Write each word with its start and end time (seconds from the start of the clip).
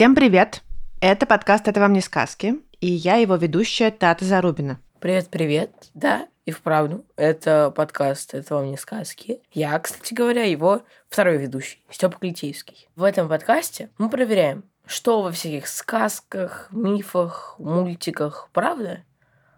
Всем 0.00 0.14
привет! 0.14 0.62
Это 1.02 1.26
подкаст 1.26 1.68
«Это 1.68 1.78
вам 1.78 1.92
не 1.92 2.00
сказки», 2.00 2.54
и 2.80 2.86
я 2.86 3.16
его 3.16 3.36
ведущая 3.36 3.90
Тата 3.90 4.24
Зарубина. 4.24 4.80
Привет-привет. 4.98 5.72
Да, 5.92 6.26
и 6.46 6.52
вправду, 6.52 7.04
это 7.16 7.70
подкаст 7.70 8.32
«Это 8.32 8.54
вам 8.54 8.70
не 8.70 8.78
сказки». 8.78 9.42
Я, 9.52 9.78
кстати 9.78 10.14
говоря, 10.14 10.44
его 10.44 10.80
второй 11.10 11.36
ведущий, 11.36 11.84
Степа 11.90 12.16
Клитейский. 12.18 12.88
В 12.96 13.02
этом 13.02 13.28
подкасте 13.28 13.90
мы 13.98 14.08
проверяем, 14.08 14.64
что 14.86 15.20
во 15.20 15.30
всяких 15.32 15.68
сказках, 15.68 16.68
мифах, 16.70 17.56
мультиках 17.58 18.48
правда, 18.54 19.04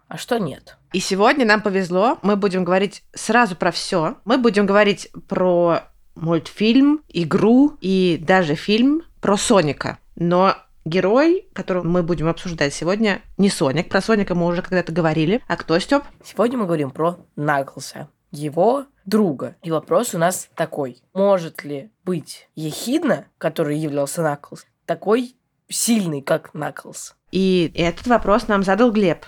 а 0.09 0.17
что 0.17 0.39
нет. 0.39 0.77
И 0.91 0.99
сегодня 0.99 1.45
нам 1.45 1.61
повезло, 1.61 2.19
мы 2.21 2.35
будем 2.35 2.65
говорить 2.65 3.05
сразу 3.13 3.55
про 3.55 3.71
все. 3.71 4.17
Мы 4.25 4.37
будем 4.37 4.65
говорить 4.65 5.09
про 5.29 5.83
мультфильм, 6.15 7.01
игру 7.07 7.77
и 7.79 8.21
даже 8.21 8.55
фильм 8.55 9.03
про 9.21 9.37
Соника. 9.37 9.99
Но 10.15 10.55
герой, 10.85 11.47
которого 11.53 11.83
мы 11.83 12.03
будем 12.03 12.27
обсуждать 12.27 12.73
сегодня, 12.73 13.21
не 13.37 13.49
Соник. 13.49 13.89
Про 13.89 14.01
Соника 14.01 14.35
мы 14.35 14.45
уже 14.45 14.61
когда-то 14.61 14.91
говорили. 14.91 15.41
А 15.47 15.55
кто, 15.55 15.77
Степ? 15.79 16.03
Сегодня 16.23 16.57
мы 16.57 16.65
говорим 16.65 16.91
про 16.91 17.17
Наклса, 17.35 18.09
его 18.31 18.85
друга. 19.05 19.55
И 19.63 19.71
вопрос 19.71 20.13
у 20.13 20.17
нас 20.17 20.49
такой. 20.55 21.01
Может 21.13 21.63
ли 21.63 21.91
быть 22.03 22.49
Ехидна, 22.55 23.25
который 23.37 23.77
являлся 23.77 24.21
Наклс, 24.21 24.65
такой 24.85 25.35
сильный, 25.69 26.21
как 26.21 26.53
Наклс? 26.53 27.15
И 27.31 27.71
этот 27.75 28.07
вопрос 28.07 28.47
нам 28.47 28.63
задал 28.63 28.91
Глеб. 28.91 29.25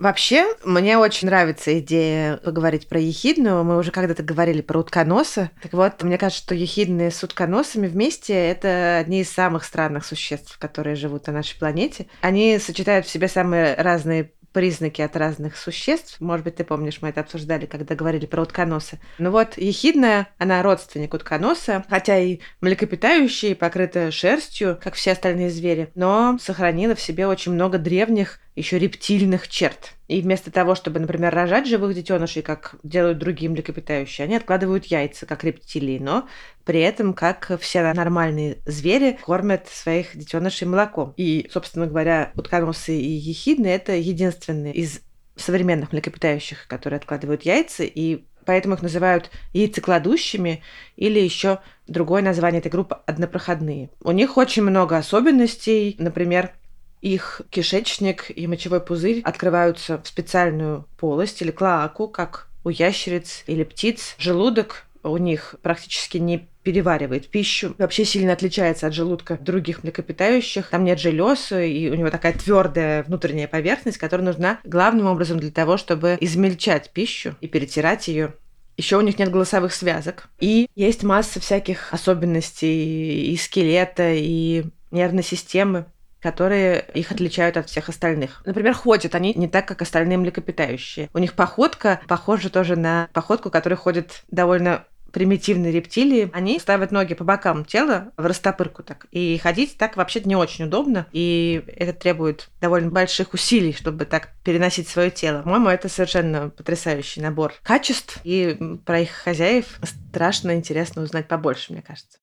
Вообще, 0.00 0.46
мне 0.64 0.96
очень 0.96 1.28
нравится 1.28 1.78
идея 1.78 2.38
поговорить 2.38 2.88
про 2.88 2.98
ехидную. 2.98 3.62
Мы 3.64 3.76
уже 3.76 3.90
когда-то 3.90 4.22
говорили 4.22 4.62
про 4.62 4.78
утконоса. 4.78 5.50
Так 5.62 5.74
вот, 5.74 6.02
мне 6.02 6.16
кажется, 6.16 6.42
что 6.42 6.54
ехидные 6.54 7.10
с 7.10 7.22
утконосами 7.22 7.86
вместе— 7.86 8.32
это 8.34 8.96
одни 8.96 9.20
из 9.20 9.30
самых 9.30 9.62
странных 9.62 10.06
существ, 10.06 10.56
которые 10.58 10.96
живут 10.96 11.26
на 11.26 11.34
нашей 11.34 11.58
планете. 11.58 12.06
Они 12.22 12.58
сочетают 12.58 13.04
в 13.04 13.10
себе 13.10 13.28
самые 13.28 13.74
разные 13.74 14.32
признаки 14.52 15.02
от 15.02 15.16
разных 15.16 15.56
существ. 15.56 16.20
Может 16.20 16.44
быть, 16.44 16.56
ты 16.56 16.64
помнишь, 16.64 16.98
мы 17.02 17.10
это 17.10 17.20
обсуждали, 17.20 17.66
когда 17.66 17.94
говорили 17.94 18.26
про 18.26 18.42
утконоса. 18.42 18.98
Ну 19.18 19.30
вот, 19.30 19.56
ехидная, 19.56 20.28
она 20.38 20.62
родственник 20.62 21.14
утконоса, 21.14 21.84
хотя 21.88 22.18
и 22.18 22.40
млекопитающая, 22.60 23.50
и 23.50 23.54
покрыта 23.54 24.10
шерстью, 24.10 24.78
как 24.82 24.94
все 24.94 25.12
остальные 25.12 25.50
звери, 25.50 25.90
но 25.94 26.38
сохранила 26.40 26.94
в 26.94 27.00
себе 27.00 27.26
очень 27.26 27.52
много 27.52 27.78
древних 27.78 28.40
еще 28.60 28.78
рептильных 28.78 29.48
черт. 29.48 29.94
И 30.08 30.20
вместо 30.20 30.50
того, 30.50 30.74
чтобы, 30.74 31.00
например, 31.00 31.34
рожать 31.34 31.66
живых 31.66 31.94
детенышей, 31.94 32.42
как 32.42 32.76
делают 32.82 33.18
другие 33.18 33.50
млекопитающие, 33.50 34.24
они 34.24 34.36
откладывают 34.36 34.86
яйца, 34.86 35.26
как 35.26 35.44
рептилии, 35.44 35.98
но 35.98 36.28
при 36.64 36.80
этом, 36.80 37.14
как 37.14 37.52
все 37.60 37.92
нормальные 37.92 38.58
звери, 38.66 39.18
кормят 39.24 39.68
своих 39.68 40.16
детенышей 40.16 40.66
молоком. 40.66 41.14
И, 41.16 41.48
собственно 41.52 41.86
говоря, 41.86 42.32
утконосы 42.36 42.98
и 42.98 43.08
ехидны– 43.08 43.66
это 43.68 43.92
единственные 43.92 44.74
из 44.74 45.00
современных 45.36 45.92
млекопитающих, 45.92 46.66
которые 46.68 46.98
откладывают 46.98 47.42
яйца, 47.42 47.84
и 47.84 48.24
поэтому 48.44 48.74
их 48.74 48.82
называют 48.82 49.30
яйцекладущими 49.52 50.62
или 50.96 51.20
еще 51.20 51.60
другое 51.86 52.22
название 52.22 52.58
этой 52.58 52.70
группы– 52.70 52.98
однопроходные. 53.06 53.90
У 54.02 54.10
них 54.10 54.36
очень 54.36 54.62
много 54.62 54.96
особенностей, 54.96 55.94
например, 55.98 56.52
их 57.00 57.42
кишечник 57.50 58.30
и 58.34 58.46
мочевой 58.46 58.80
пузырь 58.80 59.22
открываются 59.24 60.00
в 60.02 60.08
специальную 60.08 60.86
полость 60.98 61.40
или 61.42 61.50
клоаку, 61.50 62.08
как 62.08 62.48
у 62.64 62.68
ящериц 62.68 63.44
или 63.46 63.64
птиц. 63.64 64.14
Желудок 64.18 64.86
у 65.02 65.16
них 65.16 65.54
практически 65.62 66.18
не 66.18 66.48
переваривает 66.62 67.28
пищу. 67.28 67.74
Вообще 67.78 68.04
сильно 68.04 68.34
отличается 68.34 68.86
от 68.86 68.92
желудка 68.92 69.38
других 69.40 69.82
млекопитающих. 69.82 70.68
Там 70.68 70.84
нет 70.84 71.00
желез, 71.00 71.52
и 71.52 71.90
у 71.90 71.94
него 71.94 72.10
такая 72.10 72.34
твердая 72.34 73.02
внутренняя 73.02 73.48
поверхность, 73.48 73.96
которая 73.96 74.26
нужна 74.26 74.60
главным 74.64 75.06
образом 75.06 75.40
для 75.40 75.50
того, 75.50 75.78
чтобы 75.78 76.18
измельчать 76.20 76.90
пищу 76.90 77.34
и 77.40 77.48
перетирать 77.48 78.08
ее 78.08 78.34
еще 78.80 78.96
у 78.96 79.02
них 79.02 79.18
нет 79.18 79.30
голосовых 79.30 79.74
связок. 79.74 80.30
И 80.40 80.66
есть 80.74 81.02
масса 81.02 81.38
всяких 81.38 81.92
особенностей 81.92 83.30
и 83.30 83.36
скелета, 83.36 84.10
и 84.14 84.64
нервной 84.90 85.22
системы, 85.22 85.84
которые 86.20 86.84
их 86.94 87.10
отличают 87.12 87.56
от 87.56 87.68
всех 87.68 87.88
остальных. 87.88 88.42
Например, 88.44 88.74
ходят 88.74 89.14
они 89.14 89.34
не 89.34 89.48
так, 89.48 89.66
как 89.66 89.82
остальные 89.82 90.18
млекопитающие. 90.18 91.08
У 91.12 91.18
них 91.18 91.34
походка 91.34 92.00
похожа 92.06 92.50
тоже 92.50 92.76
на 92.76 93.08
походку, 93.12 93.50
которой 93.50 93.74
ходят 93.74 94.22
довольно 94.30 94.84
примитивные 95.10 95.72
рептилии, 95.72 96.30
они 96.32 96.58
ставят 96.58 96.92
ноги 96.92 97.14
по 97.14 97.24
бокам 97.24 97.64
тела 97.64 98.12
в 98.16 98.24
растопырку 98.24 98.82
так. 98.82 99.06
И 99.10 99.38
ходить 99.42 99.76
так 99.76 99.96
вообще-то 99.96 100.28
не 100.28 100.36
очень 100.36 100.66
удобно. 100.66 101.06
И 101.12 101.64
это 101.66 101.92
требует 101.92 102.48
довольно 102.60 102.90
больших 102.90 103.34
усилий, 103.34 103.72
чтобы 103.72 104.04
так 104.04 104.30
переносить 104.44 104.88
свое 104.88 105.10
тело. 105.10 105.42
По-моему, 105.42 105.68
это 105.68 105.88
совершенно 105.88 106.50
потрясающий 106.50 107.20
набор 107.20 107.54
качеств. 107.62 108.18
И 108.24 108.56
про 108.84 109.00
их 109.00 109.10
хозяев 109.10 109.78
страшно 109.82 110.54
интересно 110.54 111.02
узнать 111.02 111.28
побольше, 111.28 111.72
мне 111.72 111.82
кажется. 111.82 112.18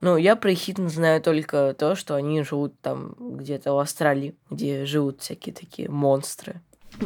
Ну, 0.00 0.16
я 0.16 0.36
про 0.36 0.54
хитн 0.54 0.88
знаю 0.88 1.20
только 1.20 1.74
то, 1.76 1.96
что 1.96 2.14
они 2.14 2.42
живут 2.42 2.80
там 2.80 3.14
где-то 3.18 3.72
в 3.72 3.78
Австралии, 3.78 4.36
где 4.50 4.84
живут 4.84 5.22
всякие 5.22 5.54
такие 5.54 5.88
монстры. 5.88 6.60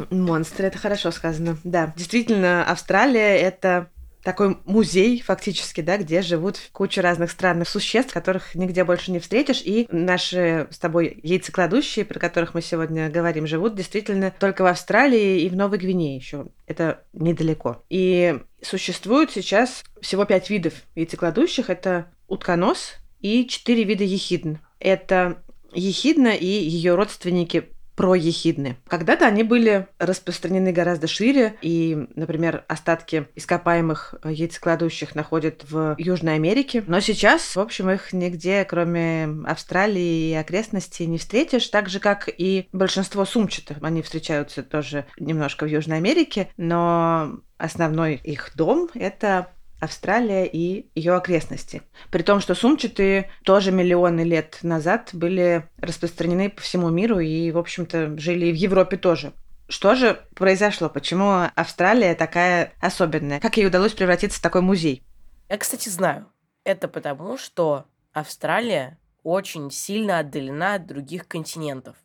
Монстры, 0.09 0.67
это 0.67 0.77
хорошо 0.77 1.11
сказано. 1.11 1.57
Да, 1.63 1.93
действительно, 1.95 2.63
Австралия— 2.65 3.37
это 3.39 3.89
такой 4.23 4.57
музей 4.65 5.21
фактически, 5.21 5.81
да, 5.81 5.97
где 5.97 6.21
живут 6.21 6.57
куча 6.71 7.01
разных 7.01 7.29
странных 7.29 7.67
существ, 7.67 8.13
которых 8.13 8.55
нигде 8.55 8.83
больше 8.83 9.11
не 9.11 9.19
встретишь. 9.19 9.61
И 9.63 9.87
наши 9.91 10.67
с 10.71 10.79
тобой 10.79 11.19
яйцекладущие, 11.21 12.05
про 12.05 12.19
которых 12.19 12.53
мы 12.53 12.61
сегодня 12.61 13.09
говорим, 13.09 13.45
живут 13.45 13.75
действительно 13.75 14.33
только 14.39 14.63
в 14.63 14.67
Австралии 14.67 15.41
и 15.41 15.49
в 15.49 15.55
Новой 15.55 15.77
Гвинее 15.77 16.15
еще. 16.15 16.47
Это 16.67 17.03
недалеко. 17.11 17.83
И 17.89 18.39
существует 18.61 19.31
сейчас 19.31 19.83
всего 20.01 20.25
пять 20.25 20.49
видов 20.49 20.73
яйцекладущих. 20.95 21.69
Это 21.69 22.07
утконос 22.27 22.95
и 23.19 23.47
четыре 23.47 23.83
вида 23.83 24.03
ехидн. 24.03 24.55
Это 24.79 25.43
ехидна 25.73 26.35
и 26.35 26.45
ее 26.45 26.95
родственники 26.95 27.69
проехидны. 27.95 28.77
Когда-то 28.87 29.27
они 29.27 29.43
были 29.43 29.87
распространены 29.99 30.71
гораздо 30.71 31.07
шире, 31.07 31.55
и, 31.61 32.07
например, 32.15 32.65
остатки 32.67 33.27
ископаемых 33.35 34.15
яйцекладущих 34.23 35.15
находят 35.15 35.63
в 35.69 35.95
Южной 35.97 36.35
Америке. 36.35 36.83
Но 36.87 36.99
сейчас, 36.99 37.55
в 37.55 37.59
общем, 37.59 37.89
их 37.91 38.13
нигде, 38.13 38.65
кроме 38.65 39.29
Австралии 39.45 40.31
и 40.31 40.33
окрестностей, 40.33 41.05
не 41.05 41.17
встретишь, 41.17 41.67
так 41.67 41.89
же, 41.89 41.99
как 41.99 42.29
и 42.35 42.67
большинство 42.71 43.25
сумчатых. 43.25 43.77
Они 43.81 44.01
встречаются 44.01 44.63
тоже 44.63 45.05
немножко 45.19 45.65
в 45.65 45.69
Южной 45.69 45.97
Америке, 45.97 46.49
но 46.57 47.39
основной 47.57 48.15
их 48.15 48.51
дом— 48.55 48.89
это 48.95 49.49
Австралия 49.83 50.45
и 50.45 50.89
ее 50.95 51.13
окрестности. 51.13 51.81
При 52.09 52.23
том, 52.23 52.39
что 52.39 52.55
сумчатые 52.55 53.29
тоже 53.43 53.71
миллионы 53.71 54.21
лет 54.21 54.59
назад 54.63 55.09
были 55.11 55.69
распространены 55.77 56.49
по 56.49 56.61
всему 56.61 56.89
миру 56.89 57.19
и, 57.19 57.51
в 57.51 57.57
общем-то, 57.57 58.17
жили 58.17 58.45
и 58.45 58.51
в 58.53 58.55
Европе 58.55 58.95
тоже. 58.95 59.33
Что 59.67 59.95
же 59.95 60.25
произошло? 60.35 60.89
Почему 60.89 61.49
Австралия 61.55 62.15
такая 62.15 62.73
особенная? 62.79 63.41
Как 63.41 63.57
ей 63.57 63.67
удалось 63.67 63.93
превратиться 63.93 64.39
в 64.39 64.41
такой 64.41 64.61
музей? 64.61 65.03
Я, 65.49 65.57
кстати, 65.57 65.89
знаю. 65.89 66.31
Это 66.63 66.87
потому, 66.87 67.37
что 67.37 67.85
Австралия 68.13 68.97
очень 69.23 69.69
сильно 69.69 70.19
отдалена 70.19 70.75
от 70.75 70.85
других 70.85 71.27
континентов. 71.27 71.97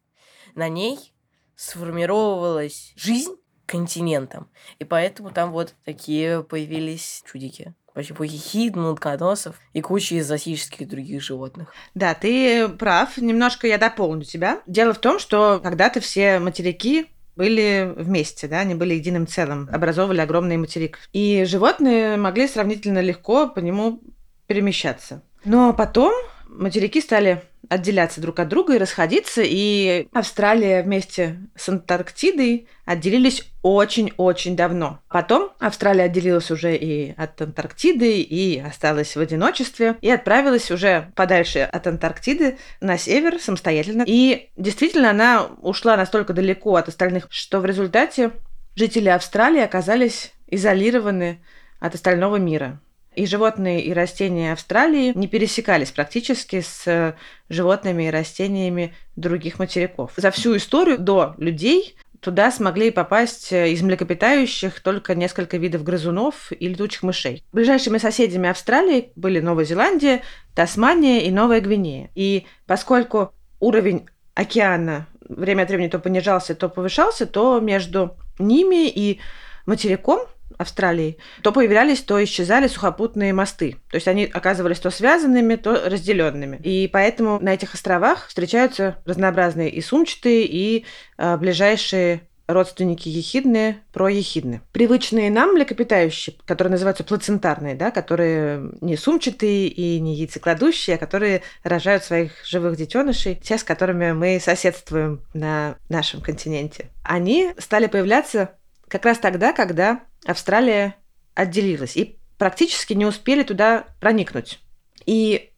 На 0.56 0.68
ней 0.68 1.14
сформировалась 1.54 2.92
жизнь 2.96 3.36
континентам. 3.68 4.48
И 4.78 4.84
поэтому 4.84 5.30
там 5.30 5.52
вот 5.52 5.74
такие 5.84 6.42
появились 6.42 7.22
чудики. 7.30 7.74
Типа 7.94 8.26
хихидн, 8.26 8.84
утконосов 8.84 9.56
и 9.72 9.80
куча 9.80 10.18
экзотических 10.18 10.88
других 10.88 11.20
животных. 11.20 11.74
Да, 11.94 12.14
ты 12.14 12.68
прав. 12.68 13.16
Немножко 13.16 13.66
я 13.66 13.76
дополню 13.76 14.22
тебя. 14.22 14.60
Дело 14.68 14.94
в 14.94 14.98
том, 14.98 15.18
что 15.18 15.60
когда-то 15.60 16.00
все 16.00 16.38
материки 16.38 17.06
были 17.34 17.92
вместе, 17.96 18.46
да, 18.46 18.60
они 18.60 18.74
были 18.74 18.94
единым 18.94 19.26
целым, 19.26 19.68
образовывали 19.72 20.20
огромный 20.20 20.56
материк. 20.56 20.98
И 21.12 21.44
животные 21.44 22.16
могли 22.16 22.46
сравнительно 22.46 23.00
легко 23.00 23.48
по 23.48 23.58
нему 23.58 24.00
перемещаться. 24.46 25.22
Но 25.44 25.72
потом 25.72 26.12
материки 26.48 27.00
стали 27.00 27.42
отделяться 27.68 28.20
друг 28.20 28.38
от 28.38 28.48
друга 28.48 28.74
и 28.74 28.78
расходиться, 28.78 29.42
и 29.44 30.08
Австралия 30.12 30.82
вместе 30.82 31.38
с 31.54 31.68
Антарктидой 31.68 32.68
отделились 32.84 33.44
очень-очень 33.62 34.56
давно. 34.56 35.00
Потом 35.08 35.50
Австралия 35.58 36.04
отделилась 36.04 36.50
уже 36.50 36.76
и 36.76 37.14
от 37.16 37.40
Антарктиды, 37.40 38.20
и 38.20 38.58
осталась 38.58 39.14
в 39.14 39.20
одиночестве, 39.20 39.96
и 40.00 40.10
отправилась 40.10 40.70
уже 40.70 41.12
подальше 41.14 41.60
от 41.60 41.86
Антарктиды 41.86 42.58
на 42.80 42.96
север 42.96 43.38
самостоятельно. 43.40 44.04
И 44.06 44.50
действительно, 44.56 45.10
она 45.10 45.46
ушла 45.60 45.96
настолько 45.96 46.32
далеко 46.32 46.76
от 46.76 46.88
остальных, 46.88 47.26
что 47.30 47.60
в 47.60 47.66
результате 47.66 48.32
жители 48.74 49.08
Австралии 49.08 49.60
оказались 49.60 50.32
изолированы 50.46 51.42
от 51.80 51.94
остального 51.94 52.36
мира 52.36 52.80
и 53.18 53.26
животные, 53.26 53.82
и 53.82 53.92
растения 53.92 54.52
Австралии 54.52 55.12
не 55.14 55.26
пересекались 55.26 55.90
практически 55.90 56.60
с 56.60 57.14
животными 57.48 58.04
и 58.04 58.10
растениями 58.10 58.94
других 59.16 59.58
материков. 59.58 60.12
За 60.16 60.30
всю 60.30 60.56
историю 60.56 60.98
до 60.98 61.34
людей 61.36 61.96
туда 62.20 62.50
смогли 62.50 62.90
попасть 62.90 63.52
из 63.52 63.82
млекопитающих 63.82 64.80
только 64.80 65.14
несколько 65.14 65.56
видов 65.56 65.82
грызунов 65.82 66.52
и 66.52 66.68
летучих 66.68 67.02
мышей. 67.02 67.44
Ближайшими 67.52 67.98
соседями 67.98 68.48
Австралии 68.48 69.12
были 69.16 69.40
Новая 69.40 69.64
Зеландия, 69.64 70.22
Тасмания 70.54 71.20
и 71.20 71.30
Новая 71.30 71.60
Гвинея. 71.60 72.10
И 72.14 72.46
поскольку 72.66 73.32
уровень 73.60 74.06
океана 74.34 75.06
время 75.28 75.62
от 75.62 75.68
времени 75.68 75.88
то 75.88 75.98
понижался, 75.98 76.54
то 76.54 76.68
повышался, 76.68 77.26
то 77.26 77.60
между 77.60 78.16
ними 78.38 78.88
и 78.88 79.20
материком 79.66 80.20
Австралии, 80.56 81.18
то 81.42 81.52
появлялись, 81.52 82.00
то 82.00 82.22
исчезали 82.22 82.68
сухопутные 82.68 83.32
мосты. 83.32 83.76
То 83.90 83.96
есть 83.96 84.08
они 84.08 84.24
оказывались 84.24 84.80
то 84.80 84.90
связанными, 84.90 85.56
то 85.56 85.88
разделенными. 85.88 86.58
И 86.62 86.88
поэтому 86.92 87.38
на 87.40 87.54
этих 87.54 87.74
островах 87.74 88.28
встречаются 88.28 88.98
разнообразные 89.04 89.70
и 89.70 89.80
сумчатые, 89.80 90.46
и 90.46 90.84
э, 91.16 91.36
ближайшие 91.36 92.22
родственники 92.48 93.08
ехидные, 93.08 93.82
проехидные. 93.92 94.62
Привычные 94.72 95.30
нам 95.30 95.52
млекопитающие, 95.52 96.34
которые 96.46 96.72
называются 96.72 97.04
плацентарные, 97.04 97.74
да, 97.74 97.90
которые 97.90 98.70
не 98.80 98.96
сумчатые 98.96 99.68
и 99.68 100.00
не 100.00 100.14
яйцекладущие, 100.16 100.96
а 100.96 100.98
которые 100.98 101.42
рожают 101.62 102.04
своих 102.04 102.32
живых 102.44 102.76
детенышей, 102.76 103.34
те, 103.36 103.58
с 103.58 103.64
которыми 103.64 104.12
мы 104.12 104.40
соседствуем 104.40 105.20
на 105.34 105.76
нашем 105.90 106.22
континенте. 106.22 106.88
Они 107.04 107.52
стали 107.58 107.86
появляться 107.86 108.50
как 108.88 109.04
раз 109.04 109.18
тогда, 109.18 109.52
когда 109.52 110.00
Австралия 110.26 110.96
отделилась 111.34 111.96
и 111.96 112.18
практически 112.38 112.94
не 112.94 113.06
успели 113.06 113.42
туда 113.42 113.86
проникнуть. 114.00 114.60
И 115.06 115.50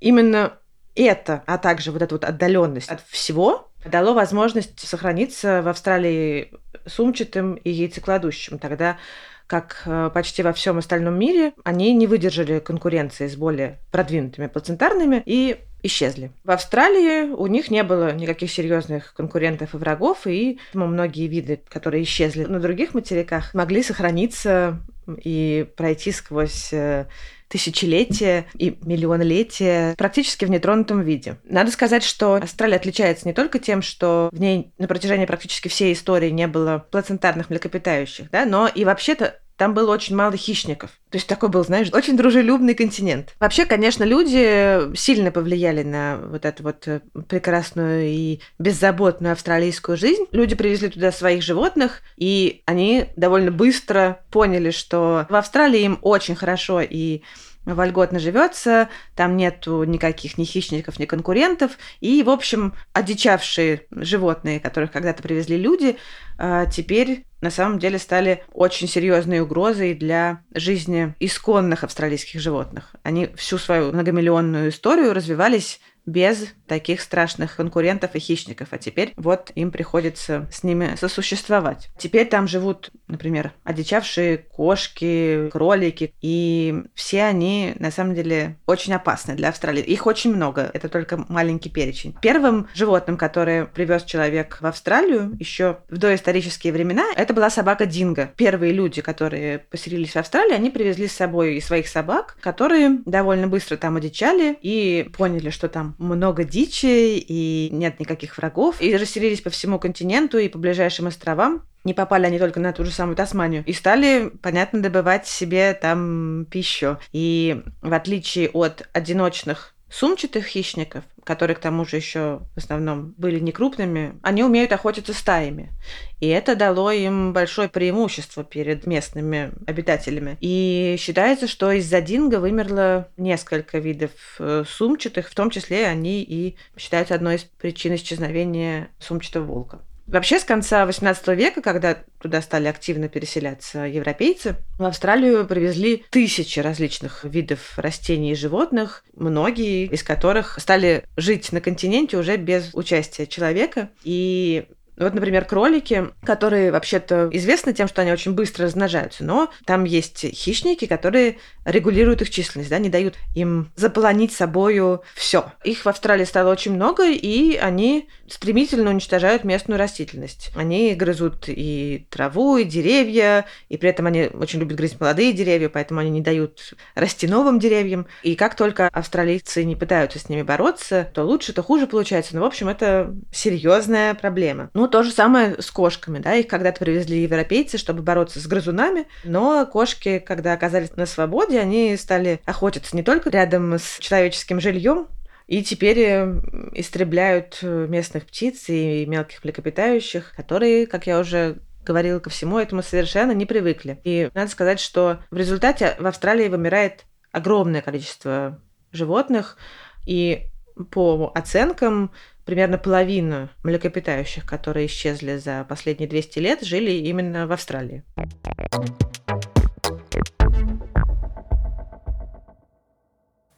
именно 0.00 0.58
это, 0.94 1.42
а 1.46 1.58
также 1.58 1.92
вот 1.92 2.02
эта 2.02 2.14
вот 2.14 2.24
отдаленность 2.24 2.88
от 2.88 3.00
всего 3.06 3.70
дало 3.84 4.14
возможность 4.14 4.78
сохраниться 4.80 5.60
в 5.62 5.68
Австралии 5.68 6.52
сумчатым 6.86 7.54
и 7.54 7.70
яйцекладущим. 7.70 8.58
Тогда 8.58 8.98
как 9.46 9.82
э, 9.84 10.10
почти 10.14 10.42
во 10.42 10.52
всем 10.52 10.78
остальном 10.78 11.18
мире, 11.18 11.52
они 11.64 11.92
не 11.92 12.06
выдержали 12.06 12.60
конкуренции 12.60 13.28
с 13.28 13.36
более 13.36 13.78
продвинутыми 13.90 14.46
плацентарными 14.46 15.22
и 15.26 15.58
исчезли. 15.84 16.32
В 16.42 16.50
Австралии 16.50 17.30
у 17.30 17.46
них 17.46 17.70
не 17.70 17.82
было 17.82 18.12
никаких 18.12 18.50
серьезных 18.50 19.14
конкурентов 19.14 19.74
и 19.74 19.76
врагов, 19.76 20.26
и 20.26 20.58
многие 20.72 21.28
виды, 21.28 21.60
которые 21.68 22.02
исчезли 22.02 22.44
на 22.44 22.58
других 22.58 22.94
материках, 22.94 23.54
могли 23.54 23.82
сохраниться 23.82 24.80
и 25.22 25.66
пройти 25.76 26.12
сквозь 26.12 26.72
э, 26.72 27.04
тысячелетия 27.48 28.46
и 28.56 28.78
миллионлетия 28.82 29.94
практически 29.96 30.44
в 30.44 30.50
нетронутом 30.50 31.02
виде. 31.02 31.36
Надо 31.44 31.70
сказать, 31.70 32.02
что 32.02 32.34
Австралия 32.34 32.76
отличается 32.76 33.28
не 33.28 33.34
только 33.34 33.58
тем, 33.58 33.82
что 33.82 34.30
в 34.32 34.40
ней 34.40 34.72
на 34.78 34.88
протяжении 34.88 35.26
практически 35.26 35.68
всей 35.68 35.92
истории 35.92 36.30
не 36.30 36.48
было 36.48 36.86
плацентарных 36.90 37.50
млекопитающих, 37.50 38.30
да, 38.30 38.46
но 38.46 38.66
и 38.66 38.84
вообще-то 38.84 39.38
там 39.56 39.74
было 39.74 39.92
очень 39.92 40.16
мало 40.16 40.36
хищников. 40.36 40.90
То 41.10 41.16
есть 41.16 41.28
такой 41.28 41.48
был, 41.48 41.64
знаешь, 41.64 41.88
очень 41.92 42.16
дружелюбный 42.16 42.74
континент. 42.74 43.34
Вообще, 43.38 43.66
конечно, 43.66 44.02
люди 44.02 44.94
сильно 44.96 45.30
повлияли 45.30 45.82
на 45.82 46.18
вот 46.24 46.44
эту 46.44 46.64
вот 46.64 46.88
э, 46.88 47.00
прекрасную 47.28 48.06
и 48.06 48.40
беззаботную 48.58 49.32
австралийскую 49.32 49.96
жизнь. 49.96 50.24
Люди 50.32 50.56
привезли 50.56 50.88
туда 50.88 51.12
своих 51.12 51.42
животных, 51.42 52.02
и 52.16 52.62
они 52.66 53.06
довольно 53.16 53.52
быстро 53.52 54.20
поняли, 54.30 54.70
что 54.70 55.26
в 55.28 55.34
Австралии 55.34 55.82
им 55.82 55.98
очень 56.02 56.34
хорошо 56.34 56.80
и 56.80 57.22
вольготно 57.64 58.18
живется, 58.18 58.88
там 59.14 59.36
нету 59.36 59.84
никаких 59.84 60.38
ни 60.38 60.44
хищников, 60.44 60.98
ни 60.98 61.06
конкурентов, 61.06 61.78
и, 62.00 62.22
в 62.22 62.30
общем, 62.30 62.74
одичавшие 62.92 63.86
животные, 63.90 64.60
которых 64.60 64.92
когда-то 64.92 65.22
привезли 65.22 65.56
люди, 65.56 65.96
а, 66.36 66.66
теперь 66.66 67.24
на 67.40 67.50
самом 67.50 67.78
деле 67.78 67.98
стали 67.98 68.42
очень 68.52 68.88
серьезной 68.88 69.40
угрозой 69.40 69.94
для 69.94 70.42
жизни 70.54 71.14
исконных 71.20 71.84
австралийских 71.84 72.40
животных. 72.40 72.94
Они 73.02 73.28
всю 73.36 73.58
свою 73.58 73.92
многомиллионную 73.92 74.70
историю 74.70 75.12
развивались 75.12 75.80
без 76.06 76.54
таких 76.66 77.00
страшных 77.00 77.56
конкурентов 77.56 78.14
и 78.14 78.18
хищников. 78.18 78.68
А 78.70 78.78
теперь 78.78 79.12
вот 79.16 79.50
им 79.54 79.70
приходится 79.70 80.48
с 80.50 80.62
ними 80.62 80.96
сосуществовать. 80.96 81.90
Теперь 81.98 82.28
там 82.28 82.48
живут, 82.48 82.90
например, 83.06 83.52
одичавшие 83.64 84.38
кошки, 84.38 85.48
кролики, 85.50 86.14
и 86.20 86.84
все 86.94 87.24
они 87.24 87.74
на 87.78 87.90
самом 87.90 88.14
деле 88.14 88.56
очень 88.66 88.94
опасны 88.94 89.34
для 89.34 89.48
Австралии. 89.50 89.82
Их 89.82 90.06
очень 90.06 90.34
много, 90.34 90.70
это 90.72 90.88
только 90.88 91.24
маленький 91.28 91.70
перечень. 91.70 92.16
Первым 92.20 92.68
животным, 92.74 93.16
которое 93.16 93.66
привез 93.66 94.04
человек 94.04 94.58
в 94.60 94.66
Австралию 94.66 95.36
еще 95.38 95.78
в 95.88 95.98
доисторические 95.98 96.72
времена, 96.72 97.04
это 97.16 97.34
была 97.34 97.50
собака 97.50 97.86
Динго. 97.86 98.30
Первые 98.36 98.72
люди, 98.72 99.02
которые 99.02 99.58
поселились 99.58 100.12
в 100.12 100.16
Австралии, 100.16 100.54
они 100.54 100.70
привезли 100.70 101.08
с 101.08 101.12
собой 101.12 101.56
и 101.56 101.60
своих 101.60 101.88
собак, 101.88 102.36
которые 102.40 103.00
довольно 103.04 103.48
быстро 103.48 103.76
там 103.76 103.96
одичали 103.96 104.56
и 104.60 105.10
поняли, 105.16 105.50
что 105.50 105.68
там 105.68 105.93
много 105.98 106.44
дичи, 106.44 107.18
и 107.18 107.68
нет 107.72 108.00
никаких 108.00 108.36
врагов, 108.36 108.80
и 108.80 108.96
расселились 108.96 109.40
по 109.40 109.50
всему 109.50 109.78
континенту 109.78 110.38
и 110.38 110.48
по 110.48 110.58
ближайшим 110.58 111.06
островам. 111.06 111.62
Не 111.84 111.92
попали 111.92 112.24
они 112.26 112.38
только 112.38 112.60
на 112.60 112.72
ту 112.72 112.84
же 112.84 112.90
самую 112.90 113.14
Тасманию. 113.14 113.62
И 113.66 113.74
стали, 113.74 114.32
понятно, 114.42 114.80
добывать 114.80 115.26
себе 115.26 115.74
там 115.74 116.46
пищу. 116.50 116.98
И 117.12 117.62
в 117.82 117.92
отличие 117.92 118.48
от 118.48 118.88
одиночных 118.94 119.73
сумчатых 119.94 120.46
хищников, 120.46 121.04
которые 121.22 121.54
к 121.54 121.60
тому 121.60 121.84
же 121.84 121.96
еще 121.96 122.40
в 122.54 122.58
основном 122.58 123.14
были 123.16 123.38
не 123.38 123.52
крупными, 123.52 124.18
они 124.22 124.42
умеют 124.42 124.72
охотиться 124.72 125.14
стаями. 125.14 125.70
И 126.18 126.26
это 126.26 126.56
дало 126.56 126.90
им 126.90 127.32
большое 127.32 127.68
преимущество 127.68 128.42
перед 128.42 128.86
местными 128.86 129.52
обитателями. 129.66 130.36
И 130.40 130.96
считается, 130.98 131.46
что 131.46 131.70
из-за 131.70 132.00
динго 132.00 132.40
вымерло 132.40 133.08
несколько 133.16 133.78
видов 133.78 134.10
э, 134.40 134.64
сумчатых, 134.68 135.28
в 135.28 135.34
том 135.34 135.50
числе 135.50 135.86
они 135.86 136.22
и 136.22 136.56
считаются 136.76 137.14
одной 137.14 137.36
из 137.36 137.44
причин 137.44 137.94
исчезновения 137.94 138.88
сумчатого 138.98 139.44
волка. 139.44 139.80
Вообще, 140.06 140.38
с 140.38 140.44
конца 140.44 140.84
XVIII 140.86 141.34
века, 141.34 141.62
когда 141.62 141.98
туда 142.20 142.42
стали 142.42 142.68
активно 142.68 143.08
переселяться 143.08 143.80
европейцы, 143.80 144.56
в 144.78 144.84
Австралию 144.84 145.46
привезли 145.46 146.04
тысячи 146.10 146.60
различных 146.60 147.24
видов 147.24 147.78
растений 147.78 148.32
и 148.32 148.36
животных, 148.36 149.02
многие 149.16 149.86
из 149.86 150.02
которых 150.02 150.58
стали 150.60 151.04
жить 151.16 151.52
на 151.52 151.60
континенте 151.60 152.18
уже 152.18 152.36
без 152.36 152.74
участия 152.74 153.26
человека. 153.26 153.88
И 154.04 154.66
вот, 154.96 155.14
например, 155.14 155.44
кролики, 155.44 156.08
которые 156.24 156.70
вообще-то 156.70 157.28
известны 157.32 157.72
тем, 157.72 157.88
что 157.88 158.02
они 158.02 158.12
очень 158.12 158.32
быстро 158.32 158.64
размножаются, 158.64 159.24
но 159.24 159.50
там 159.64 159.84
есть 159.84 160.20
хищники, 160.20 160.86
которые 160.86 161.38
регулируют 161.64 162.22
их 162.22 162.30
численность, 162.30 162.70
да, 162.70 162.78
не 162.78 162.90
дают 162.90 163.14
им 163.34 163.72
заполонить 163.76 164.32
собою 164.32 165.02
все. 165.14 165.52
Их 165.64 165.84
в 165.84 165.88
Австралии 165.88 166.24
стало 166.24 166.50
очень 166.50 166.74
много, 166.74 167.10
и 167.10 167.56
они 167.56 168.08
стремительно 168.28 168.90
уничтожают 168.90 169.44
местную 169.44 169.78
растительность. 169.78 170.50
Они 170.56 170.94
грызут 170.94 171.44
и 171.48 172.06
траву, 172.10 172.56
и 172.56 172.64
деревья, 172.64 173.46
и 173.68 173.76
при 173.76 173.90
этом 173.90 174.06
они 174.06 174.30
очень 174.32 174.60
любят 174.60 174.76
грызть 174.76 175.00
молодые 175.00 175.32
деревья, 175.32 175.68
поэтому 175.68 176.00
они 176.00 176.10
не 176.10 176.20
дают 176.20 176.74
расти 176.94 177.26
новым 177.26 177.58
деревьям. 177.58 178.06
И 178.22 178.34
как 178.34 178.54
только 178.54 178.88
австралийцы 178.88 179.64
не 179.64 179.76
пытаются 179.76 180.18
с 180.18 180.28
ними 180.28 180.42
бороться, 180.42 181.10
то 181.12 181.22
лучше, 181.24 181.52
то 181.52 181.62
хуже 181.62 181.86
получается. 181.86 182.36
Но, 182.36 182.42
в 182.42 182.46
общем, 182.46 182.68
это 182.68 183.14
серьезная 183.32 184.14
проблема. 184.14 184.70
Ну, 184.74 184.83
то 184.86 185.02
же 185.02 185.10
самое 185.10 185.60
с 185.60 185.70
кошками, 185.70 186.18
да, 186.18 186.34
их 186.34 186.46
когда-то 186.46 186.80
привезли 186.80 187.22
европейцы, 187.22 187.78
чтобы 187.78 188.02
бороться 188.02 188.40
с 188.40 188.46
грызунами, 188.46 189.06
но 189.24 189.66
кошки, 189.66 190.18
когда 190.18 190.52
оказались 190.52 190.96
на 190.96 191.06
свободе, 191.06 191.60
они 191.60 191.96
стали 191.96 192.40
охотиться 192.44 192.96
не 192.96 193.02
только 193.02 193.30
рядом 193.30 193.74
с 193.74 193.98
человеческим 193.98 194.60
жильем, 194.60 195.08
И 195.46 195.62
теперь 195.62 195.98
э, 196.00 196.40
истребляют 196.72 197.58
э, 197.62 197.86
местных 197.88 198.24
птиц 198.26 198.68
и 198.68 199.04
мелких 199.06 199.44
млекопитающих, 199.44 200.32
которые, 200.34 200.86
как 200.86 201.06
я 201.06 201.18
уже 201.18 201.58
говорила, 201.84 202.18
ко 202.18 202.30
всему 202.30 202.58
этому 202.58 202.82
совершенно 202.82 203.32
не 203.32 203.44
привыкли. 203.44 204.00
И 204.04 204.30
надо 204.34 204.50
сказать, 204.50 204.80
что 204.80 205.18
в 205.30 205.36
результате 205.36 205.96
в 205.98 206.06
Австралии 206.06 206.48
вымирает 206.48 207.04
огромное 207.30 207.82
количество 207.82 208.58
животных, 208.90 209.58
и 210.06 210.46
по 210.90 211.30
оценкам 211.34 212.10
примерно 212.44 212.78
половина 212.78 213.50
млекопитающих, 213.62 214.44
которые 214.46 214.86
исчезли 214.86 215.36
за 215.36 215.64
последние 215.68 216.08
200 216.08 216.38
лет, 216.38 216.62
жили 216.62 216.90
именно 216.90 217.46
в 217.46 217.52
Австралии. 217.52 218.04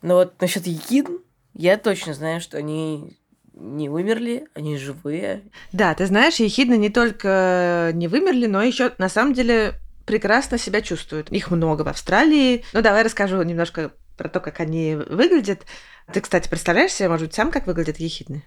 Но 0.03 0.17
вот 0.17 0.41
насчет 0.41 0.67
ехидн, 0.67 1.17
я 1.55 1.79
точно 1.79 2.15
знаю, 2.15 2.41
что 2.41 2.59
они 2.59 3.17
не 3.55 3.89
вымерли, 3.89 4.47
они 4.55 4.77
живые. 4.77 5.43
Да, 5.73 5.95
ты 5.95 6.07
знаешь, 6.07 6.37
ехидны 6.37 6.77
не 6.77 6.91
только 6.91 7.91
не 7.95 8.07
вымерли, 8.07 8.47
но 8.47 8.63
еще 8.63 8.93
на 8.99 9.09
самом 9.09 9.33
деле 9.33 9.75
прекрасно 10.05 10.59
себя 10.59 10.81
чувствуют. 10.81 11.31
Их 11.33 11.51
много 11.51 11.83
в 11.83 11.89
Австралии. 11.89 12.65
Ну, 12.73 12.83
давай 12.83 13.03
расскажу 13.03 13.43
немножко 13.43 13.93
про 14.17 14.29
то, 14.29 14.41
как 14.41 14.61
они 14.61 14.95
выглядят. 14.95 15.63
Ты, 16.13 16.21
кстати, 16.21 16.49
представляешь 16.49 16.93
себе, 16.93 17.09
может 17.09 17.27
быть, 17.27 17.35
сам 17.35 17.51
как 17.51 17.67
выглядят 17.67 17.99
ехидны? 17.99 18.45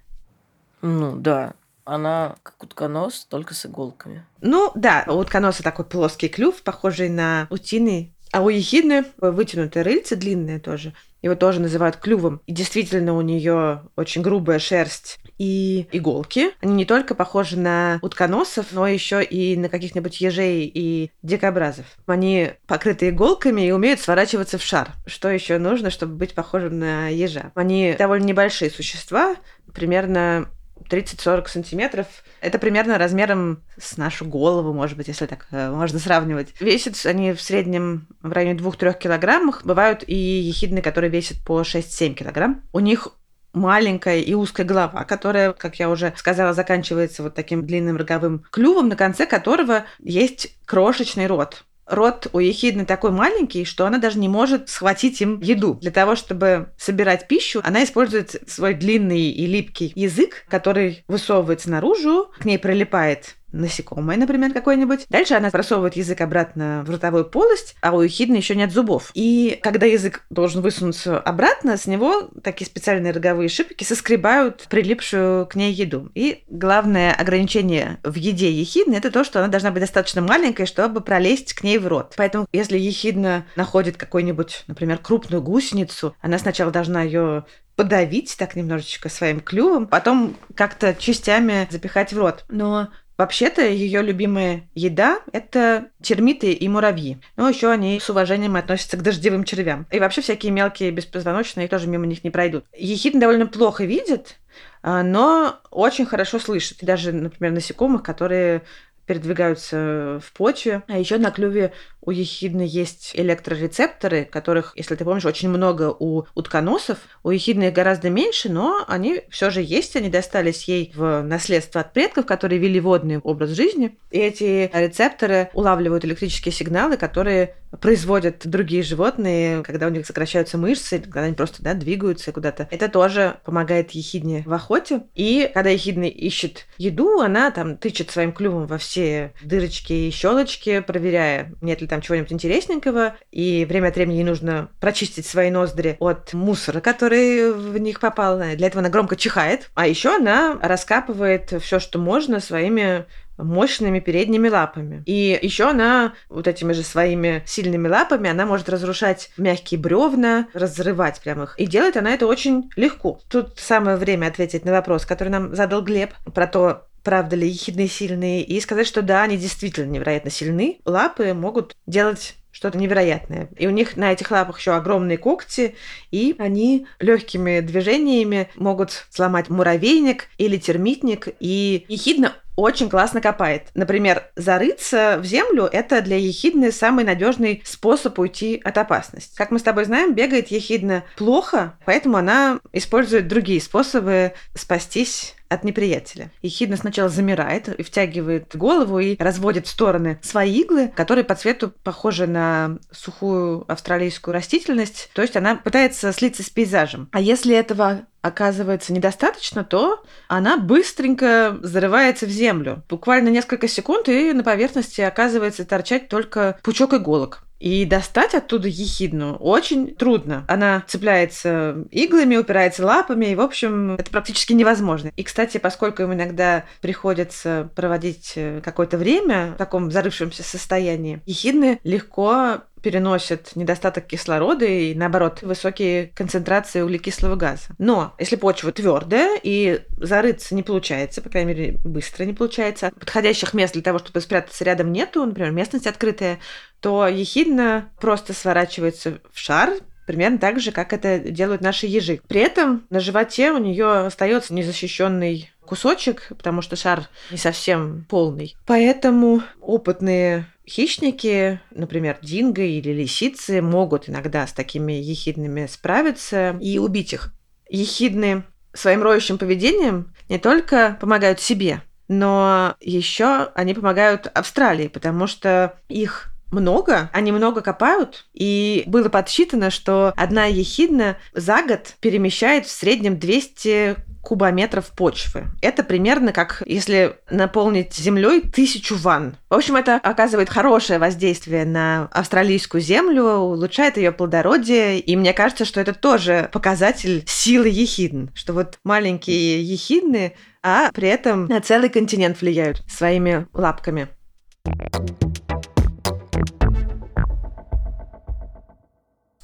Ну, 0.81 1.15
да. 1.15 1.53
Она 1.85 2.35
как 2.43 2.61
утконос, 2.63 3.25
только 3.29 3.53
с 3.53 3.65
иголками. 3.65 4.25
Ну, 4.41 4.71
да, 4.75 5.05
у 5.07 5.13
утконоса 5.13 5.63
такой 5.63 5.85
плоский 5.85 6.29
клюв, 6.29 6.61
похожий 6.61 7.09
на 7.09 7.47
утиный. 7.49 8.13
А 8.31 8.41
у 8.41 8.49
ехидны 8.49 9.05
вытянутые 9.17 9.81
рыльце, 9.83 10.15
длинные 10.15 10.59
тоже. 10.59 10.93
Его 11.21 11.35
тоже 11.35 11.59
называют 11.59 11.97
клювом. 11.97 12.41
И 12.45 12.53
действительно 12.53 13.15
у 13.15 13.21
нее 13.21 13.81
очень 13.95 14.21
грубая 14.21 14.59
шерсть 14.59 15.19
и 15.37 15.87
иголки. 15.91 16.51
Они 16.61 16.73
не 16.73 16.85
только 16.85 17.15
похожи 17.15 17.57
на 17.57 17.99
утконосов, 18.01 18.67
но 18.71 18.87
еще 18.87 19.23
и 19.23 19.57
на 19.57 19.67
каких-нибудь 19.67 20.21
ежей 20.21 20.71
и 20.73 21.11
дикобразов. 21.23 21.85
Они 22.05 22.51
покрыты 22.67 23.09
иголками 23.09 23.65
и 23.67 23.71
умеют 23.71 23.99
сворачиваться 23.99 24.57
в 24.57 24.63
шар. 24.63 24.91
Что 25.07 25.29
еще 25.29 25.57
нужно, 25.57 25.89
чтобы 25.89 26.15
быть 26.15 26.35
похожим 26.35 26.77
на 26.79 27.07
ежа? 27.07 27.51
Они 27.55 27.95
довольно 27.97 28.25
небольшие 28.25 28.69
существа, 28.69 29.35
примерно 29.73 30.47
30-40 30.89 31.47
сантиметров. 31.47 32.07
Это 32.41 32.59
примерно 32.59 32.97
размером 32.97 33.63
с 33.77 33.97
нашу 33.97 34.25
голову, 34.25 34.73
может 34.73 34.97
быть, 34.97 35.07
если 35.07 35.25
так 35.25 35.47
э, 35.51 35.69
можно 35.69 35.99
сравнивать. 35.99 36.53
Весят 36.59 37.05
они 37.05 37.33
в 37.33 37.41
среднем 37.41 38.07
в 38.21 38.31
районе 38.31 38.57
2-3 38.57 38.99
килограммах. 38.99 39.65
Бывают 39.65 40.03
и 40.07 40.15
ехидны, 40.15 40.81
которые 40.81 41.09
весят 41.09 41.37
по 41.45 41.61
6-7 41.61 42.13
килограмм. 42.13 42.63
У 42.73 42.79
них 42.79 43.09
маленькая 43.53 44.19
и 44.19 44.33
узкая 44.33 44.65
голова, 44.65 45.03
которая, 45.03 45.53
как 45.53 45.79
я 45.79 45.89
уже 45.89 46.13
сказала, 46.15 46.53
заканчивается 46.53 47.23
вот 47.23 47.35
таким 47.35 47.65
длинным 47.65 47.97
роговым 47.97 48.45
клювом, 48.51 48.89
на 48.89 48.95
конце 48.95 49.25
которого 49.25 49.85
есть 49.99 50.55
крошечный 50.65 51.27
рот 51.27 51.65
рот 51.89 52.27
у 52.33 52.39
ехидны 52.39 52.85
такой 52.85 53.11
маленький, 53.11 53.65
что 53.65 53.85
она 53.85 53.97
даже 53.97 54.19
не 54.19 54.29
может 54.29 54.69
схватить 54.69 55.21
им 55.21 55.39
еду. 55.41 55.75
Для 55.75 55.91
того, 55.91 56.15
чтобы 56.15 56.69
собирать 56.77 57.27
пищу, 57.27 57.61
она 57.63 57.83
использует 57.83 58.35
свой 58.47 58.73
длинный 58.73 59.29
и 59.29 59.45
липкий 59.45 59.91
язык, 59.95 60.45
который 60.47 61.03
высовывается 61.07 61.69
наружу, 61.69 62.31
к 62.39 62.45
ней 62.45 62.59
прилипает 62.59 63.35
насекомое, 63.51 64.17
например, 64.17 64.53
какое-нибудь. 64.53 65.05
Дальше 65.09 65.35
она 65.35 65.49
просовывает 65.49 65.95
язык 65.95 66.21
обратно 66.21 66.83
в 66.85 66.89
ротовую 66.89 67.25
полость, 67.25 67.75
а 67.81 67.95
у 67.95 68.01
ехидны 68.01 68.35
еще 68.35 68.55
нет 68.55 68.71
зубов. 68.71 69.11
И 69.13 69.59
когда 69.61 69.85
язык 69.85 70.25
должен 70.29 70.61
высунуться 70.61 71.19
обратно, 71.19 71.77
с 71.77 71.87
него 71.87 72.29
такие 72.43 72.65
специальные 72.65 73.13
роговые 73.13 73.49
шипики 73.49 73.83
соскребают 73.83 74.67
прилипшую 74.69 75.45
к 75.47 75.55
ней 75.55 75.73
еду. 75.73 76.09
И 76.15 76.43
главное 76.49 77.13
ограничение 77.13 77.97
в 78.03 78.15
еде 78.15 78.51
ехидны 78.51 78.95
это 78.95 79.11
то, 79.11 79.23
что 79.23 79.39
она 79.39 79.47
должна 79.47 79.71
быть 79.71 79.81
достаточно 79.81 80.21
маленькой, 80.21 80.65
чтобы 80.65 81.01
пролезть 81.01 81.53
к 81.53 81.63
ней 81.63 81.77
в 81.77 81.87
рот. 81.87 82.13
Поэтому, 82.17 82.47
если 82.51 82.77
ехидна 82.77 83.45
находит 83.55 83.97
какой-нибудь, 83.97 84.63
например, 84.67 84.97
крупную 84.97 85.41
гусеницу, 85.41 86.15
она 86.21 86.37
сначала 86.39 86.71
должна 86.71 87.03
ее 87.03 87.45
подавить 87.75 88.35
так 88.37 88.57
немножечко 88.57 89.07
своим 89.07 89.39
клювом, 89.39 89.87
потом 89.87 90.35
как-то 90.53 90.93
частями 90.93 91.65
запихать 91.71 92.11
в 92.11 92.17
рот. 92.17 92.43
Но 92.49 92.89
Вообще-то 93.19 93.61
ее 93.67 94.01
любимая 94.01 94.63
еда– 94.75 95.19
это 95.33 95.87
термиты 96.01 96.53
и 96.53 96.69
муравьи. 96.69 97.17
Но 97.35 97.49
еще 97.49 97.69
они 97.69 97.99
с 97.99 98.09
уважением 98.09 98.55
относятся 98.55 98.95
к 98.95 99.01
дождевым 99.01 99.43
червям. 99.43 99.87
И 99.91 99.99
вообще 99.99 100.21
всякие 100.21 100.53
мелкие 100.53 100.91
беспозвоночные 100.91 101.67
тоже 101.67 101.89
мимо 101.89 102.05
них 102.05 102.23
не 102.23 102.29
пройдут. 102.29 102.63
Ехидны 102.77 103.19
довольно 103.19 103.45
плохо 103.45 103.83
видят, 103.83 104.37
а, 104.81 105.03
но 105.03 105.59
очень 105.69 106.05
хорошо 106.05 106.39
слышат. 106.39 106.77
даже, 106.81 107.11
например, 107.11 107.51
насекомых, 107.51 108.03
которые 108.03 108.61
передвигаются 109.09 110.21
в 110.23 110.31
почве. 110.33 110.83
А 110.87 110.99
еще 110.99 111.17
на 111.17 111.31
клюве 111.31 111.73
у 111.99 112.11
ехидны 112.11 112.61
есть 112.61 113.09
электрорецепторы, 113.15 114.23
которых, 114.23 114.73
если 114.75 114.93
ты 114.93 115.03
помнишь, 115.03 115.25
очень 115.25 115.49
много 115.49 115.95
у 115.97 116.25
утконосов. 116.35 116.99
У 117.23 117.31
ехидны 117.31 117.69
их 117.69 117.73
гораздо 117.73 118.11
меньше, 118.11 118.49
но 118.51 118.85
они 118.87 119.23
все 119.31 119.49
же 119.49 119.63
есть. 119.63 119.95
Они 119.95 120.09
достались 120.09 120.65
ей 120.65 120.93
в 120.95 121.23
наследство 121.23 121.81
от 121.81 121.91
предков, 121.91 122.27
которые 122.27 122.59
вели 122.59 122.79
водный 122.79 123.17
образ 123.17 123.49
жизни. 123.49 123.97
И 124.11 124.19
эти 124.19 124.69
рецепторы 124.71 125.49
улавливают 125.55 126.05
электрические 126.05 126.53
сигналы, 126.53 126.95
которые 126.95 127.55
производят 127.81 128.47
другие 128.47 128.83
животные, 128.83 129.63
когда 129.63 129.87
у 129.87 129.89
них 129.89 130.05
сокращаются 130.05 130.57
мышцы, 130.57 130.99
когда 130.99 131.23
они 131.23 131.35
просто 131.35 131.61
да, 131.61 131.73
двигаются 131.73 132.31
куда-то. 132.31 132.67
Это 132.71 132.89
тоже 132.89 133.37
помогает 133.45 133.91
ехидне 133.91 134.43
в 134.45 134.53
охоте. 134.53 135.03
И 135.15 135.49
когда 135.53 135.69
ехидна 135.69 136.05
ищет 136.05 136.65
еду, 136.77 137.19
она 137.19 137.51
там 137.51 137.77
тычет 137.77 138.11
своим 138.11 138.31
клювом 138.31 138.65
во 138.65 138.77
все 138.77 139.33
дырочки 139.43 139.93
и 139.93 140.11
щелочки, 140.11 140.79
проверяя, 140.79 141.53
нет 141.61 141.81
ли 141.81 141.87
там 141.87 142.01
чего-нибудь 142.01 142.33
интересненького, 142.33 143.15
и 143.31 143.65
время 143.65 143.89
от 143.89 143.95
времени 143.95 144.17
ей 144.17 144.23
нужно 144.23 144.69
прочистить 144.79 145.25
свои 145.25 145.49
ноздри 145.49 145.97
от 145.99 146.33
мусора, 146.33 146.81
который 146.81 147.51
в 147.53 147.77
них 147.77 147.99
попал. 147.99 148.37
Для 148.37 148.67
этого 148.67 148.79
она 148.79 148.89
громко 148.89 149.15
чихает. 149.15 149.69
А 149.73 149.87
еще 149.87 150.15
она 150.15 150.57
раскапывает 150.61 151.53
все, 151.61 151.79
что 151.79 151.99
можно 151.99 152.39
своими 152.39 153.05
мощными 153.43 153.99
передними 153.99 154.49
лапами. 154.49 155.03
И 155.05 155.39
еще 155.41 155.69
она 155.69 156.13
вот 156.29 156.47
этими 156.47 156.73
же 156.73 156.83
своими 156.83 157.43
сильными 157.45 157.87
лапами 157.87 158.29
она 158.29 158.45
может 158.45 158.69
разрушать 158.69 159.31
мягкие 159.37 159.79
бревна, 159.79 160.47
разрывать 160.53 161.19
прям 161.21 161.43
их. 161.43 161.55
И 161.57 161.65
делает 161.65 161.97
она 161.97 162.13
это 162.13 162.27
очень 162.27 162.69
легко. 162.75 163.19
Тут 163.29 163.57
самое 163.57 163.97
время 163.97 164.27
ответить 164.27 164.65
на 164.65 164.71
вопрос, 164.71 165.05
который 165.05 165.29
нам 165.29 165.55
задал 165.55 165.81
Глеб 165.81 166.11
про 166.33 166.47
то, 166.47 166.87
правда 167.03 167.35
ли 167.35 167.47
ехидные 167.47 167.87
сильные, 167.87 168.43
и 168.43 168.59
сказать, 168.59 168.87
что 168.87 169.01
да, 169.01 169.23
они 169.23 169.37
действительно 169.37 169.89
невероятно 169.89 170.29
сильны. 170.29 170.79
Лапы 170.85 171.33
могут 171.33 171.75
делать 171.87 172.35
что-то 172.51 172.77
невероятное. 172.77 173.49
И 173.57 173.67
у 173.67 173.69
них 173.69 173.95
на 173.95 174.11
этих 174.11 174.31
лапах 174.31 174.59
еще 174.59 174.73
огромные 174.73 175.17
когти, 175.17 175.75
и 176.11 176.35
они 176.39 176.87
легкими 176.99 177.61
движениями 177.61 178.49
могут 178.55 179.07
сломать 179.11 179.49
муравейник 179.49 180.27
или 180.37 180.57
термитник. 180.57 181.27
И 181.39 181.85
ехидна 181.87 182.33
очень 182.59 182.89
классно 182.89 183.21
копает. 183.21 183.67
Например, 183.73 184.25
зарыться 184.35 185.17
в 185.21 185.25
землю– 185.25 185.69
это 185.71 186.01
для 186.01 186.17
ехидны 186.17 186.71
самый 186.71 187.05
надежный 187.05 187.61
способ 187.65 188.17
уйти 188.19 188.61
от 188.63 188.77
опасности. 188.77 189.35
Как 189.35 189.51
мы 189.51 189.59
с 189.59 189.63
тобой 189.63 189.85
знаем, 189.85 190.13
бегает 190.13 190.49
ехидна 190.49 191.03
плохо, 191.17 191.77
поэтому 191.85 192.17
она 192.17 192.59
использует 192.73 193.27
другие 193.27 193.61
способы 193.61 194.33
спастись 194.55 195.35
от 195.49 195.63
неприятеля. 195.63 196.31
Ехидна 196.41 196.77
сначала 196.77 197.09
замирает 197.09 197.67
и 197.67 197.83
втягивает 197.83 198.55
голову 198.55 198.99
и 198.99 199.17
разводит 199.17 199.65
в 199.65 199.69
стороны 199.69 200.19
свои 200.21 200.61
иглы, 200.61 200.89
которые 200.89 201.25
по 201.25 201.35
цвету 201.35 201.73
похожи 201.83 202.27
на 202.27 202.77
сухую 202.91 203.65
австралийскую 203.67 204.33
растительность. 204.33 205.09
То 205.13 205.23
есть 205.23 205.35
она 205.35 205.55
пытается 205.55 206.13
слиться 206.13 206.43
с 206.43 206.49
пейзажем. 206.49 207.09
А 207.11 207.19
если 207.19 207.55
этого 207.55 208.01
оказывается 208.21 208.93
недостаточно, 208.93 209.63
то 209.63 210.03
она 210.27 210.57
быстренько 210.57 211.57
зарывается 211.61 212.25
в 212.25 212.29
землю. 212.29 212.83
Буквально 212.89 213.29
несколько 213.29 213.67
секунд, 213.67 214.09
и 214.09 214.33
на 214.33 214.43
поверхности 214.43 215.01
оказывается 215.01 215.65
торчать 215.65 216.09
только 216.09 216.59
пучок 216.63 216.93
иголок. 216.93 217.43
И 217.59 217.85
достать 217.85 218.33
оттуда 218.33 218.67
ехидну 218.67 219.35
очень 219.35 219.93
трудно. 219.95 220.45
Она 220.47 220.83
цепляется 220.87 221.85
иглами, 221.91 222.37
упирается 222.37 222.85
лапами, 222.85 223.27
и, 223.27 223.35
в 223.35 223.41
общем, 223.41 223.95
это 223.95 224.09
практически 224.09 224.53
невозможно. 224.53 225.11
И, 225.15 225.23
кстати, 225.23 225.57
поскольку 225.57 226.03
им 226.03 226.13
иногда 226.13 226.65
приходится 226.81 227.69
проводить 227.75 228.33
э, 228.35 228.61
какое-то 228.63 228.97
время 228.97 229.51
в 229.55 229.57
таком 229.57 229.91
зарывшемся 229.91 230.43
состоянии, 230.43 231.21
ехидны 231.25 231.79
легко 231.83 232.61
переносят 232.81 233.55
недостаток 233.55 234.07
кислорода 234.07 234.65
и, 234.65 234.93
наоборот, 234.95 235.41
высокие 235.41 236.07
концентрации 236.15 236.81
углекислого 236.81 237.35
газа. 237.35 237.63
Но 237.77 238.13
если 238.17 238.35
почва 238.35 238.71
твердая 238.71 239.39
и 239.41 239.81
зарыться 239.97 240.55
не 240.55 240.63
получается, 240.63 241.21
по 241.21 241.29
крайней 241.29 241.53
мере, 241.53 241.79
быстро 241.83 242.23
не 242.23 242.33
получается, 242.33 242.91
подходящих 242.97 243.53
мест 243.53 243.73
для 243.73 243.81
того, 243.83 243.99
чтобы 243.99 244.21
спрятаться 244.21 244.63
рядом 244.63 244.91
нету, 244.91 245.25
например, 245.25 245.51
местность 245.51 245.87
открытая, 245.87 246.39
то 246.81 247.07
ехидна 247.07 247.89
просто 247.99 248.33
сворачивается 248.33 249.19
в 249.31 249.39
шар, 249.39 249.71
примерно 250.07 250.39
так 250.39 250.59
же, 250.59 250.71
как 250.71 250.93
это 250.93 251.19
делают 251.19 251.61
наши 251.61 251.85
ежи. 251.85 252.19
При 252.27 252.41
этом 252.41 252.85
на 252.89 252.99
животе 252.99 253.51
у 253.51 253.59
нее 253.59 254.05
остается 254.07 254.53
незащищенный 254.53 255.51
кусочек, 255.61 256.29
потому 256.29 256.63
что 256.63 256.75
шар 256.75 257.07
не 257.29 257.37
совсем 257.37 258.05
полный. 258.09 258.55
Поэтому 258.65 259.43
опытные 259.61 260.47
хищники, 260.67 261.59
например, 261.69 262.17
динго 262.23 262.63
или 262.63 262.91
лисицы, 262.91 263.61
могут 263.61 264.09
иногда 264.09 264.47
с 264.47 264.53
такими 264.53 264.93
ехидными 264.93 265.67
справиться 265.67 266.57
и 266.59 266.79
убить 266.79 267.13
их. 267.13 267.33
Ехидны 267.69 268.43
своим 268.73 269.03
роющим 269.03 269.37
поведением 269.37 270.13
не 270.27 270.39
только 270.39 270.97
помогают 270.99 271.39
себе, 271.39 271.83
но 272.07 272.75
еще 272.79 273.51
они 273.53 273.75
помогают 273.75 274.25
Австралии, 274.33 274.87
потому 274.87 275.27
что 275.27 275.77
их 275.87 276.31
много, 276.51 277.09
они 277.13 277.31
много 277.31 277.61
копают, 277.61 278.25
и 278.33 278.83
было 278.87 279.09
подсчитано, 279.09 279.69
что 279.69 280.13
одна 280.15 280.45
ехидна 280.45 281.17
за 281.33 281.61
год 281.63 281.95
перемещает 281.99 282.65
в 282.65 282.71
среднем 282.71 283.19
200 283.19 284.09
кубометров 284.21 284.87
почвы. 284.95 285.47
Это 285.61 285.83
примерно 285.83 286.33
как 286.33 286.61
если 286.65 287.17
наполнить 287.29 287.95
землей 287.95 288.41
тысячу 288.41 288.95
ванн. 288.95 289.37
В 289.49 289.55
общем, 289.55 289.75
это 289.75 289.95
оказывает 289.95 290.49
хорошее 290.49 290.99
воздействие 290.99 291.65
на 291.65 292.09
австралийскую 292.11 292.81
землю, 292.81 293.23
улучшает 293.23 293.97
ее 293.97 294.11
плодородие, 294.11 294.99
и 294.99 295.15
мне 295.15 295.33
кажется, 295.33 295.65
что 295.65 295.79
это 295.79 295.93
тоже 295.93 296.49
показатель 296.51 297.23
силы 297.27 297.69
ехидн, 297.69 298.27
что 298.33 298.53
вот 298.53 298.77
маленькие 298.83 299.63
ехидны, 299.63 300.33
а 300.61 300.91
при 300.91 301.07
этом 301.07 301.45
на 301.45 301.61
целый 301.61 301.89
континент 301.89 302.41
влияют 302.41 302.83
своими 302.87 303.47
лапками. 303.53 304.09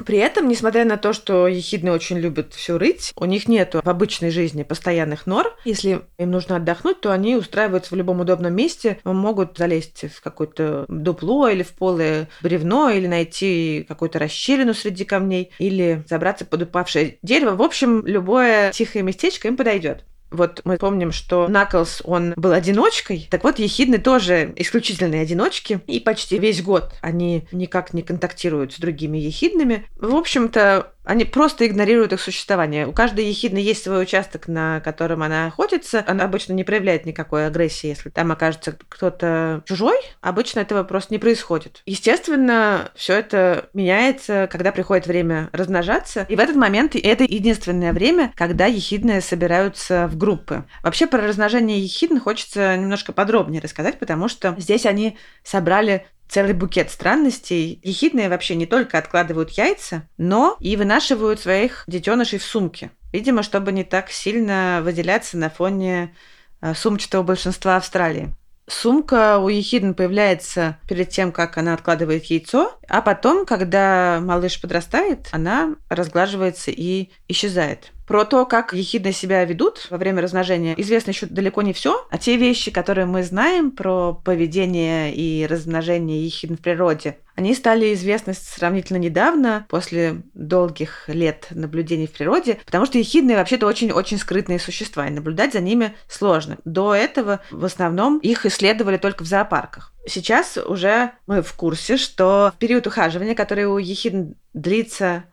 При 0.05 0.19
этом, 0.19 0.47
несмотря 0.47 0.85
на 0.85 0.97
то, 0.97 1.13
что 1.13 1.47
ехидны 1.47 1.91
очень 1.91 2.19
любят 2.19 2.53
все 2.53 2.77
рыть, 2.77 3.11
у 3.15 3.25
них 3.25 3.47
нет 3.47 3.73
в 3.73 3.89
обычной 3.89 4.29
жизни 4.29 4.63
постоянных 4.63 5.25
нор. 5.25 5.57
Если 5.65 6.01
им 6.19 6.31
нужно 6.31 6.57
отдохнуть, 6.57 7.01
то 7.01 7.11
они 7.11 7.35
устраиваются 7.35 7.95
в 7.95 7.97
любом 7.97 8.19
удобном 8.19 8.53
месте, 8.53 8.99
могут 9.03 9.57
залезть 9.57 10.05
в 10.13 10.21
какое-то 10.21 10.85
дупло 10.87 11.47
или 11.47 11.63
в 11.63 11.73
полое 11.73 12.29
бревно, 12.43 12.91
или 12.91 13.07
найти 13.07 13.83
какую-то 13.87 14.19
расщелину 14.19 14.75
среди 14.75 15.05
камней, 15.05 15.51
или 15.57 16.03
забраться 16.07 16.45
под 16.45 16.63
упавшее 16.63 17.17
дерево. 17.23 17.55
В 17.55 17.63
общем, 17.63 18.05
любое 18.05 18.71
тихое 18.71 19.03
местечко 19.03 19.47
им 19.47 19.57
подойдет. 19.57 20.03
Вот 20.31 20.61
мы 20.65 20.77
помним, 20.77 21.11
что 21.11 21.47
Наклс, 21.47 22.01
он 22.03 22.33
был 22.35 22.51
одиночкой. 22.51 23.27
Так 23.29 23.43
вот, 23.43 23.59
ехидны 23.59 23.99
тоже 23.99 24.53
исключительные 24.55 25.21
одиночки. 25.21 25.81
И 25.87 25.99
почти 25.99 26.37
весь 26.39 26.61
год 26.61 26.93
они 27.01 27.47
никак 27.51 27.93
не 27.93 28.01
контактируют 28.01 28.73
с 28.73 28.79
другими 28.79 29.17
ехидными. 29.17 29.87
В 29.95 30.15
общем-то, 30.15 30.91
они 31.05 31.25
просто 31.25 31.65
игнорируют 31.65 32.13
их 32.13 32.21
существование. 32.21 32.87
У 32.87 32.91
каждой 32.91 33.25
ехидны 33.25 33.57
есть 33.57 33.83
свой 33.83 34.03
участок, 34.03 34.47
на 34.47 34.81
котором 34.81 35.23
она 35.23 35.47
охотится. 35.47 36.03
Она 36.07 36.25
обычно 36.25 36.53
не 36.53 36.63
проявляет 36.63 37.05
никакой 37.05 37.47
агрессии, 37.47 37.87
если 37.87 38.09
там 38.09 38.31
окажется 38.31 38.77
кто-то 38.89 39.61
чужой. 39.65 39.97
Обычно 40.21 40.59
этого 40.59 40.83
просто 40.83 41.13
не 41.13 41.19
происходит. 41.19 41.81
Естественно, 41.85 42.89
все 42.95 43.13
это 43.13 43.69
меняется, 43.73 44.47
когда 44.51 44.71
приходит 44.71 45.07
время 45.07 45.49
размножаться. 45.51 46.25
И 46.29 46.35
в 46.35 46.39
этот 46.39 46.55
момент 46.55 46.95
это 46.95 47.23
единственное 47.23 47.93
время, 47.93 48.33
когда 48.35 48.65
ехидные 48.65 49.21
собираются 49.21 50.07
в 50.07 50.17
группы. 50.17 50.65
Вообще 50.83 51.07
про 51.07 51.21
размножение 51.21 51.79
ехидн 51.79 52.17
хочется 52.17 52.75
немножко 52.75 53.13
подробнее 53.13 53.61
рассказать, 53.61 53.99
потому 53.99 54.27
что 54.27 54.55
здесь 54.57 54.85
они 54.85 55.17
собрали 55.43 56.05
целый 56.27 56.53
букет 56.53 56.91
странностей. 56.91 57.79
Ехидные 57.83 58.29
вообще 58.29 58.55
не 58.55 58.65
только 58.65 58.97
откладывают 58.97 59.51
яйца, 59.51 60.07
но 60.17 60.57
и 60.59 60.75
вынашивают 60.75 61.39
своих 61.39 61.83
детенышей 61.87 62.39
в 62.39 62.43
сумке. 62.43 62.91
Видимо, 63.11 63.43
чтобы 63.43 63.71
не 63.71 63.83
так 63.83 64.09
сильно 64.09 64.81
выделяться 64.83 65.37
на 65.37 65.49
фоне 65.49 66.13
э, 66.61 66.73
сумчатого 66.73 67.23
большинства 67.23 67.77
Австралии. 67.77 68.35
Сумка 68.67 69.37
у 69.37 69.47
ехидн 69.47 69.93
появляется 69.93 70.77
перед 70.87 71.09
тем, 71.09 71.31
как 71.31 71.57
она 71.57 71.73
откладывает 71.75 72.25
яйцо, 72.25 72.73
а 72.87 73.01
потом, 73.01 73.45
когда 73.45 74.19
малыш 74.21 74.59
подрастает, 74.59 75.27
она 75.31 75.75
разглаживается 75.89 76.71
и 76.71 77.09
исчезает. 77.27 77.91
Про 78.07 78.25
то, 78.25 78.45
как 78.45 78.73
ехидны 78.73 79.11
себя 79.11 79.43
ведут 79.45 79.87
во 79.89 79.97
время 79.97 80.21
размножения, 80.21 80.73
известно 80.77 81.11
еще 81.11 81.25
далеко 81.27 81.61
не 81.61 81.73
все, 81.73 82.05
а 82.09 82.17
те 82.17 82.37
вещи, 82.37 82.71
которые 82.71 83.05
мы 83.05 83.23
знаем 83.23 83.71
про 83.71 84.13
поведение 84.13 85.13
и 85.13 85.45
размножение 85.45 86.23
ехидн 86.23 86.55
в 86.55 86.61
природе, 86.61 87.17
они 87.35 87.53
стали 87.53 87.93
известны 87.93 88.33
сравнительно 88.33 88.97
недавно, 88.97 89.65
после 89.69 90.23
долгих 90.33 91.07
лет 91.07 91.47
наблюдений 91.51 92.07
в 92.07 92.11
природе, 92.11 92.59
потому 92.65 92.85
что 92.85 92.97
ехидные 92.97 93.37
вообще-то 93.37 93.67
очень-очень 93.67 94.17
скрытные 94.17 94.59
существа, 94.59 95.07
и 95.07 95.11
наблюдать 95.11 95.53
за 95.53 95.59
ними 95.59 95.93
сложно. 96.07 96.57
До 96.65 96.95
этого 96.95 97.41
в 97.51 97.65
основном 97.65 98.19
их 98.19 98.45
исследовали 98.45 98.97
только 98.97 99.23
в 99.23 99.27
зоопарках. 99.27 99.93
Сейчас 100.07 100.57
уже 100.57 101.11
мы 101.27 101.41
в 101.41 101.53
курсе, 101.53 101.97
что 101.97 102.53
в 102.55 102.59
период 102.59 102.87
ухаживания, 102.87 103.35
который 103.35 103.65
у 103.65 103.77
ехидн 103.77 104.33
длится 104.53 105.25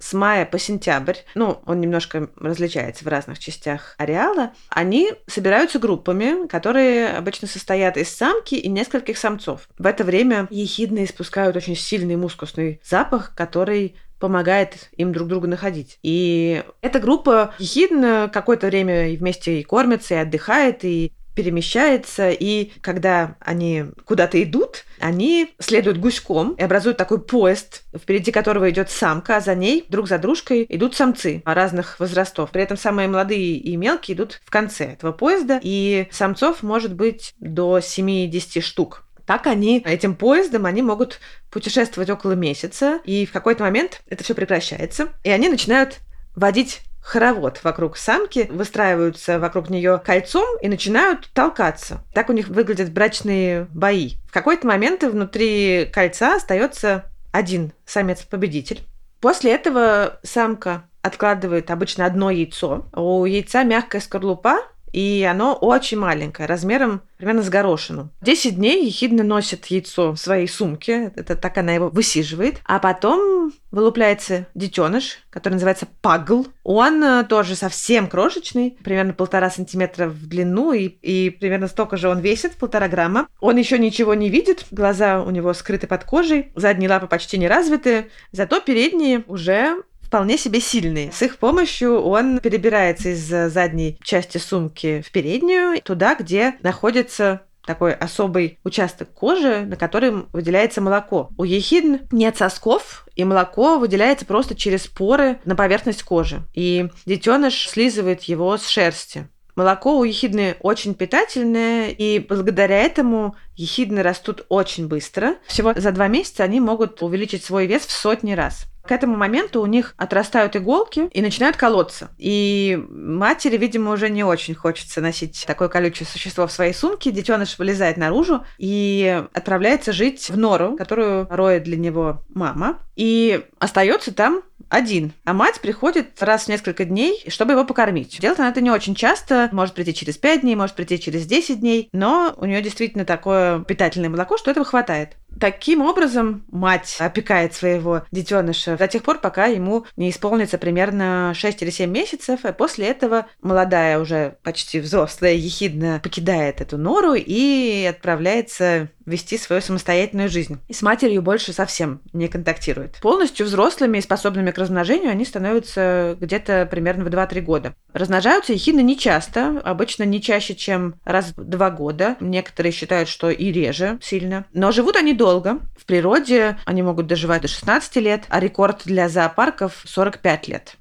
с 0.00 0.12
мая 0.12 0.46
по 0.46 0.58
сентябрь, 0.58 1.18
ну, 1.34 1.60
он 1.66 1.80
немножко 1.80 2.30
различается 2.36 3.04
в 3.04 3.08
разных 3.08 3.38
частях 3.38 3.94
ареала, 3.98 4.52
они 4.70 5.12
собираются 5.26 5.78
группами, 5.78 6.48
которые 6.48 7.10
обычно 7.10 7.46
состоят 7.46 7.96
из 7.96 8.08
самки 8.08 8.54
и 8.54 8.68
нескольких 8.68 9.18
самцов. 9.18 9.68
В 9.78 9.86
это 9.86 10.02
время 10.02 10.48
ехидны 10.50 11.04
испускают 11.04 11.56
очень 11.56 11.76
сильный 11.76 12.16
мускусный 12.16 12.80
запах, 12.82 13.34
который 13.36 13.94
помогает 14.18 14.90
им 14.96 15.12
друг 15.12 15.28
друга 15.28 15.48
находить. 15.48 15.98
И 16.02 16.62
эта 16.82 17.00
группа 17.00 17.54
ехидн 17.58 18.30
какое-то 18.30 18.66
время 18.66 19.16
вместе 19.16 19.60
и 19.60 19.64
кормится, 19.64 20.14
и 20.14 20.18
отдыхает, 20.18 20.84
и 20.84 21.12
перемещается, 21.42 22.30
и 22.30 22.72
когда 22.82 23.36
они 23.40 23.86
куда-то 24.04 24.42
идут, 24.42 24.84
они 24.98 25.54
следуют 25.58 25.96
гуськом 25.96 26.52
и 26.52 26.62
образуют 26.62 26.98
такой 26.98 27.20
поезд, 27.20 27.82
впереди 27.96 28.30
которого 28.30 28.68
идет 28.68 28.90
самка, 28.90 29.36
а 29.36 29.40
за 29.40 29.54
ней 29.54 29.86
друг 29.88 30.06
за 30.06 30.18
дружкой 30.18 30.66
идут 30.68 30.94
самцы 30.94 31.42
разных 31.46 31.98
возрастов. 31.98 32.50
При 32.50 32.62
этом 32.62 32.76
самые 32.76 33.08
молодые 33.08 33.56
и 33.56 33.74
мелкие 33.76 34.16
идут 34.16 34.42
в 34.44 34.50
конце 34.50 34.92
этого 34.92 35.12
поезда, 35.12 35.58
и 35.62 36.08
самцов 36.10 36.62
может 36.62 36.94
быть 36.94 37.34
до 37.40 37.80
70 37.80 38.62
штук. 38.62 39.04
Так 39.24 39.46
они 39.46 39.82
этим 39.86 40.16
поездом 40.16 40.66
они 40.66 40.82
могут 40.82 41.20
путешествовать 41.50 42.10
около 42.10 42.32
месяца, 42.32 43.00
и 43.04 43.24
в 43.24 43.32
какой-то 43.32 43.62
момент 43.62 44.02
это 44.08 44.24
все 44.24 44.34
прекращается, 44.34 45.08
и 45.24 45.30
они 45.30 45.48
начинают 45.48 46.00
водить 46.36 46.80
хоровод 47.02 47.62
вокруг 47.64 47.96
самки, 47.96 48.48
выстраиваются 48.50 49.38
вокруг 49.38 49.70
нее 49.70 50.00
кольцом 50.04 50.46
и 50.60 50.68
начинают 50.68 51.30
толкаться. 51.32 52.04
Так 52.14 52.28
у 52.28 52.32
них 52.32 52.48
выглядят 52.48 52.92
брачные 52.92 53.66
бои. 53.70 54.14
В 54.28 54.32
какой-то 54.32 54.66
момент 54.66 55.02
внутри 55.02 55.90
кольца 55.92 56.36
остается 56.36 57.04
один 57.32 57.72
самец-победитель. 57.84 58.82
После 59.20 59.52
этого 59.52 60.18
самка 60.22 60.84
откладывает 61.02 61.70
обычно 61.70 62.06
одно 62.06 62.30
яйцо. 62.30 62.86
У 62.94 63.24
яйца 63.24 63.64
мягкая 63.64 64.00
скорлупа, 64.00 64.58
и 64.92 65.26
оно 65.28 65.54
очень 65.54 65.98
маленькое, 65.98 66.48
размером 66.48 67.02
примерно 67.16 67.42
с 67.42 67.50
горошину. 67.50 68.10
10 68.22 68.56
дней 68.56 68.86
ехидна 68.86 69.22
носит 69.22 69.66
яйцо 69.66 70.12
в 70.12 70.16
своей 70.16 70.48
сумке, 70.48 71.12
это 71.16 71.36
так 71.36 71.58
она 71.58 71.72
его 71.72 71.88
высиживает, 71.88 72.60
а 72.64 72.78
потом 72.78 73.52
вылупляется 73.70 74.46
детеныш, 74.54 75.18
который 75.28 75.54
называется 75.54 75.86
пагл. 76.00 76.46
Он 76.64 77.02
э, 77.04 77.24
тоже 77.24 77.54
совсем 77.56 78.08
крошечный, 78.08 78.76
примерно 78.82 79.12
полтора 79.12 79.50
сантиметра 79.50 80.06
в 80.08 80.26
длину, 80.26 80.72
и, 80.72 80.86
и 80.86 81.30
примерно 81.30 81.68
столько 81.68 81.96
же 81.96 82.08
он 82.08 82.20
весит, 82.20 82.56
полтора 82.56 82.88
грамма. 82.88 83.28
Он 83.40 83.56
еще 83.56 83.78
ничего 83.78 84.14
не 84.14 84.28
видит, 84.28 84.66
глаза 84.70 85.22
у 85.22 85.30
него 85.30 85.52
скрыты 85.52 85.86
под 85.86 86.04
кожей, 86.04 86.52
задние 86.54 86.88
лапы 86.88 87.06
почти 87.06 87.38
не 87.38 87.48
развиты, 87.48 88.10
зато 88.32 88.60
передние 88.60 89.24
уже 89.26 89.82
вполне 90.10 90.36
себе 90.36 90.60
сильные. 90.60 91.12
С 91.12 91.22
их 91.22 91.38
помощью 91.38 92.02
он 92.02 92.40
перебирается 92.40 93.10
из 93.10 93.52
задней 93.52 93.96
части 94.02 94.38
сумки 94.38 95.04
в 95.06 95.12
переднюю, 95.12 95.80
туда, 95.82 96.16
где 96.16 96.56
находится 96.62 97.42
такой 97.64 97.92
особый 97.92 98.58
участок 98.64 99.12
кожи, 99.12 99.60
на 99.60 99.76
котором 99.76 100.28
выделяется 100.32 100.80
молоко. 100.80 101.30
У 101.38 101.44
ехидн 101.44 101.98
нет 102.10 102.36
сосков, 102.36 103.06
и 103.14 103.22
молоко 103.22 103.78
выделяется 103.78 104.26
просто 104.26 104.56
через 104.56 104.88
поры 104.88 105.38
на 105.44 105.54
поверхность 105.54 106.02
кожи. 106.02 106.42
И 106.54 106.88
детеныш 107.06 107.68
слизывает 107.68 108.22
его 108.24 108.56
с 108.56 108.66
шерсти. 108.66 109.28
Молоко 109.54 109.96
у 109.96 110.02
ехидны 110.02 110.56
очень 110.58 110.94
питательное, 110.94 111.90
и 111.90 112.18
благодаря 112.18 112.78
этому 112.78 113.36
ехидны 113.54 114.02
растут 114.02 114.44
очень 114.48 114.88
быстро. 114.88 115.36
Всего 115.46 115.72
за 115.76 115.92
два 115.92 116.08
месяца 116.08 116.42
они 116.42 116.58
могут 116.58 117.00
увеличить 117.00 117.44
свой 117.44 117.66
вес 117.66 117.86
в 117.86 117.92
сотни 117.92 118.32
раз. 118.32 118.66
К 118.90 118.92
этому 118.92 119.16
моменту 119.16 119.62
у 119.62 119.66
них 119.66 119.94
отрастают 119.98 120.56
иголки 120.56 121.08
и 121.12 121.22
начинают 121.22 121.56
колоться. 121.56 122.08
И 122.18 122.76
матери, 122.90 123.56
видимо, 123.56 123.92
уже 123.92 124.10
не 124.10 124.24
очень 124.24 124.56
хочется 124.56 125.00
носить 125.00 125.44
такое 125.46 125.68
колючее 125.68 126.08
существо 126.08 126.48
в 126.48 126.50
своей 126.50 126.74
сумке. 126.74 127.12
Детеныш 127.12 127.56
вылезает 127.56 127.96
наружу 127.96 128.44
и 128.58 129.22
отправляется 129.32 129.92
жить 129.92 130.28
в 130.28 130.36
нору, 130.36 130.74
которую 130.76 131.28
роет 131.30 131.62
для 131.62 131.76
него 131.76 132.24
мама. 132.34 132.80
И 132.96 133.46
остается 133.60 134.12
там 134.12 134.42
один, 134.68 135.12
а 135.24 135.34
мать 135.34 135.60
приходит 135.60 136.20
раз 136.20 136.44
в 136.44 136.48
несколько 136.48 136.84
дней, 136.84 137.24
чтобы 137.28 137.52
его 137.52 137.64
покормить. 137.64 138.18
Делает 138.20 138.40
она 138.40 138.50
это 138.50 138.60
не 138.60 138.72
очень 138.72 138.96
часто, 138.96 139.48
может 139.52 139.74
прийти 139.74 139.94
через 139.94 140.18
5 140.18 140.40
дней, 140.40 140.56
может 140.56 140.74
прийти 140.74 140.98
через 140.98 141.26
10 141.26 141.60
дней, 141.60 141.88
но 141.92 142.34
у 142.36 142.44
нее 142.44 142.60
действительно 142.60 143.04
такое 143.04 143.60
питательное 143.60 144.10
молоко, 144.10 144.36
что 144.36 144.50
этого 144.50 144.66
хватает. 144.66 145.16
Таким 145.38 145.82
образом, 145.82 146.44
мать 146.50 146.96
опекает 146.98 147.54
своего 147.54 148.02
детеныша 148.10 148.76
до 148.76 148.88
тех 148.88 149.02
пор, 149.02 149.20
пока 149.20 149.46
ему 149.46 149.86
не 149.96 150.10
исполнится 150.10 150.58
примерно 150.58 151.32
6 151.34 151.62
или 151.62 151.70
7 151.70 151.90
месяцев, 151.90 152.40
а 152.44 152.52
после 152.52 152.86
этого 152.86 153.26
молодая, 153.42 153.98
уже 153.98 154.36
почти 154.42 154.80
взрослая 154.80 155.34
ехидна 155.34 156.00
покидает 156.02 156.60
эту 156.60 156.78
нору 156.78 157.14
и 157.14 157.86
отправляется 157.88 158.88
вести 159.06 159.38
свою 159.38 159.60
самостоятельную 159.60 160.28
жизнь. 160.28 160.58
И 160.68 160.72
с 160.72 160.82
матерью 160.82 161.22
больше 161.22 161.52
совсем 161.52 162.00
не 162.12 162.28
контактирует. 162.28 163.00
Полностью 163.00 163.46
взрослыми 163.46 163.98
и 163.98 164.02
способными 164.02 164.52
к 164.52 164.58
размножению 164.58 165.10
они 165.10 165.24
становятся 165.24 166.16
где-то 166.20 166.68
примерно 166.70 167.04
в 167.04 167.08
2-3 167.08 167.40
года. 167.40 167.74
Размножаются 167.92 168.52
ехидны 168.52 168.82
не 168.82 168.96
часто, 168.96 169.60
обычно 169.64 170.04
не 170.04 170.22
чаще, 170.22 170.54
чем 170.54 170.94
раз 171.04 171.32
в 171.36 171.42
2 171.42 171.70
года. 171.70 172.16
Некоторые 172.20 172.72
считают, 172.72 173.08
что 173.08 173.30
и 173.30 173.50
реже 173.50 173.98
сильно. 174.00 174.44
Но 174.52 174.70
живут 174.70 174.94
они 174.96 175.12
долго. 175.20 175.60
В 175.76 175.84
природе 175.84 176.58
они 176.64 176.82
могут 176.82 177.06
доживать 177.06 177.42
до 177.42 177.48
16 177.48 177.96
лет, 177.96 178.24
а 178.30 178.40
рекорд 178.40 178.82
для 178.86 179.06
зоопарков 179.10 179.82
45 179.84 180.48
лет. 180.48 180.76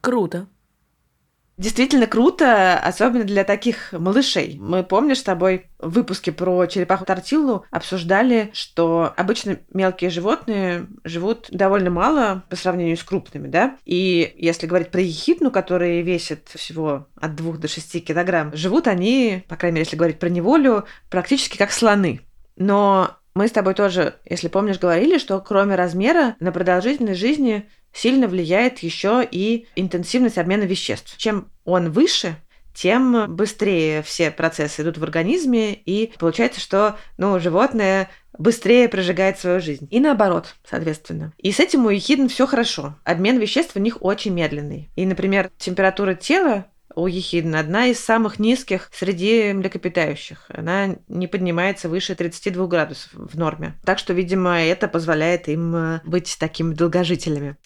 Круто. 0.00 0.46
Действительно 1.58 2.06
круто, 2.06 2.78
особенно 2.78 3.24
для 3.24 3.44
таких 3.44 3.92
малышей. 3.92 4.56
Мы, 4.58 4.84
помнишь, 4.84 5.18
с 5.18 5.22
тобой 5.22 5.66
в 5.78 5.90
выпуске 5.90 6.32
про 6.32 6.66
черепаху 6.66 7.04
тортиллу 7.04 7.66
обсуждали, 7.70 8.50
что 8.54 9.12
обычно 9.18 9.58
мелкие 9.72 10.08
животные 10.08 10.86
живут 11.04 11.48
довольно 11.50 11.90
мало 11.90 12.42
по 12.48 12.56
сравнению 12.56 12.96
с 12.96 13.04
крупными, 13.04 13.48
да? 13.48 13.76
И 13.84 14.34
если 14.38 14.66
говорить 14.66 14.90
про 14.90 15.02
ехидну, 15.02 15.50
которые 15.50 16.00
весят 16.00 16.48
всего 16.48 17.06
от 17.20 17.36
2 17.36 17.58
до 17.58 17.68
6 17.68 18.02
килограмм, 18.02 18.56
живут 18.56 18.88
они, 18.88 19.44
по 19.46 19.56
крайней 19.56 19.74
мере, 19.74 19.84
если 19.84 19.96
говорить 19.96 20.18
про 20.18 20.30
неволю, 20.30 20.86
практически 21.10 21.58
как 21.58 21.70
слоны. 21.70 22.22
Но 22.56 23.18
мы 23.34 23.48
с 23.48 23.52
тобой 23.52 23.74
тоже, 23.74 24.14
если 24.24 24.48
помнишь, 24.48 24.78
говорили, 24.78 25.18
что 25.18 25.40
кроме 25.40 25.74
размера 25.74 26.36
на 26.38 26.52
продолжительность 26.52 27.20
жизни 27.20 27.68
сильно 27.92 28.28
влияет 28.28 28.78
еще 28.80 29.26
и 29.28 29.66
интенсивность 29.74 30.38
обмена 30.38 30.64
веществ. 30.64 31.16
Чем 31.16 31.48
он 31.64 31.90
выше, 31.90 32.36
тем 32.74 33.34
быстрее 33.34 34.02
все 34.02 34.30
процессы 34.30 34.82
идут 34.82 34.98
в 34.98 35.04
организме, 35.04 35.74
и 35.74 36.12
получается, 36.18 36.60
что 36.60 36.96
ну, 37.18 37.38
животное 37.40 38.10
быстрее 38.36 38.88
прожигает 38.88 39.38
свою 39.38 39.60
жизнь. 39.60 39.86
И 39.90 40.00
наоборот, 40.00 40.56
соответственно. 40.68 41.32
И 41.38 41.52
с 41.52 41.60
этим 41.60 41.86
у 41.86 41.90
ехидн 41.90 42.26
все 42.26 42.46
хорошо. 42.46 42.96
Обмен 43.04 43.38
веществ 43.38 43.76
у 43.76 43.80
них 43.80 44.02
очень 44.02 44.32
медленный. 44.32 44.90
И, 44.96 45.06
например, 45.06 45.50
температура 45.58 46.14
тела 46.14 46.66
у 46.94 47.06
ехидны 47.06 47.56
одна 47.56 47.86
из 47.86 48.00
самых 48.00 48.38
низких 48.38 48.90
среди 48.92 49.52
млекопитающих. 49.52 50.46
Она 50.48 50.96
не 51.08 51.26
поднимается 51.26 51.88
выше 51.88 52.14
32 52.14 52.66
градусов 52.66 53.10
в 53.12 53.38
норме. 53.38 53.74
Так 53.84 53.98
что, 53.98 54.12
видимо, 54.12 54.60
это 54.60 54.88
позволяет 54.88 55.48
им 55.48 55.74
э, 55.74 56.00
быть 56.04 56.36
такими 56.38 56.74
долгожителями. 56.74 57.56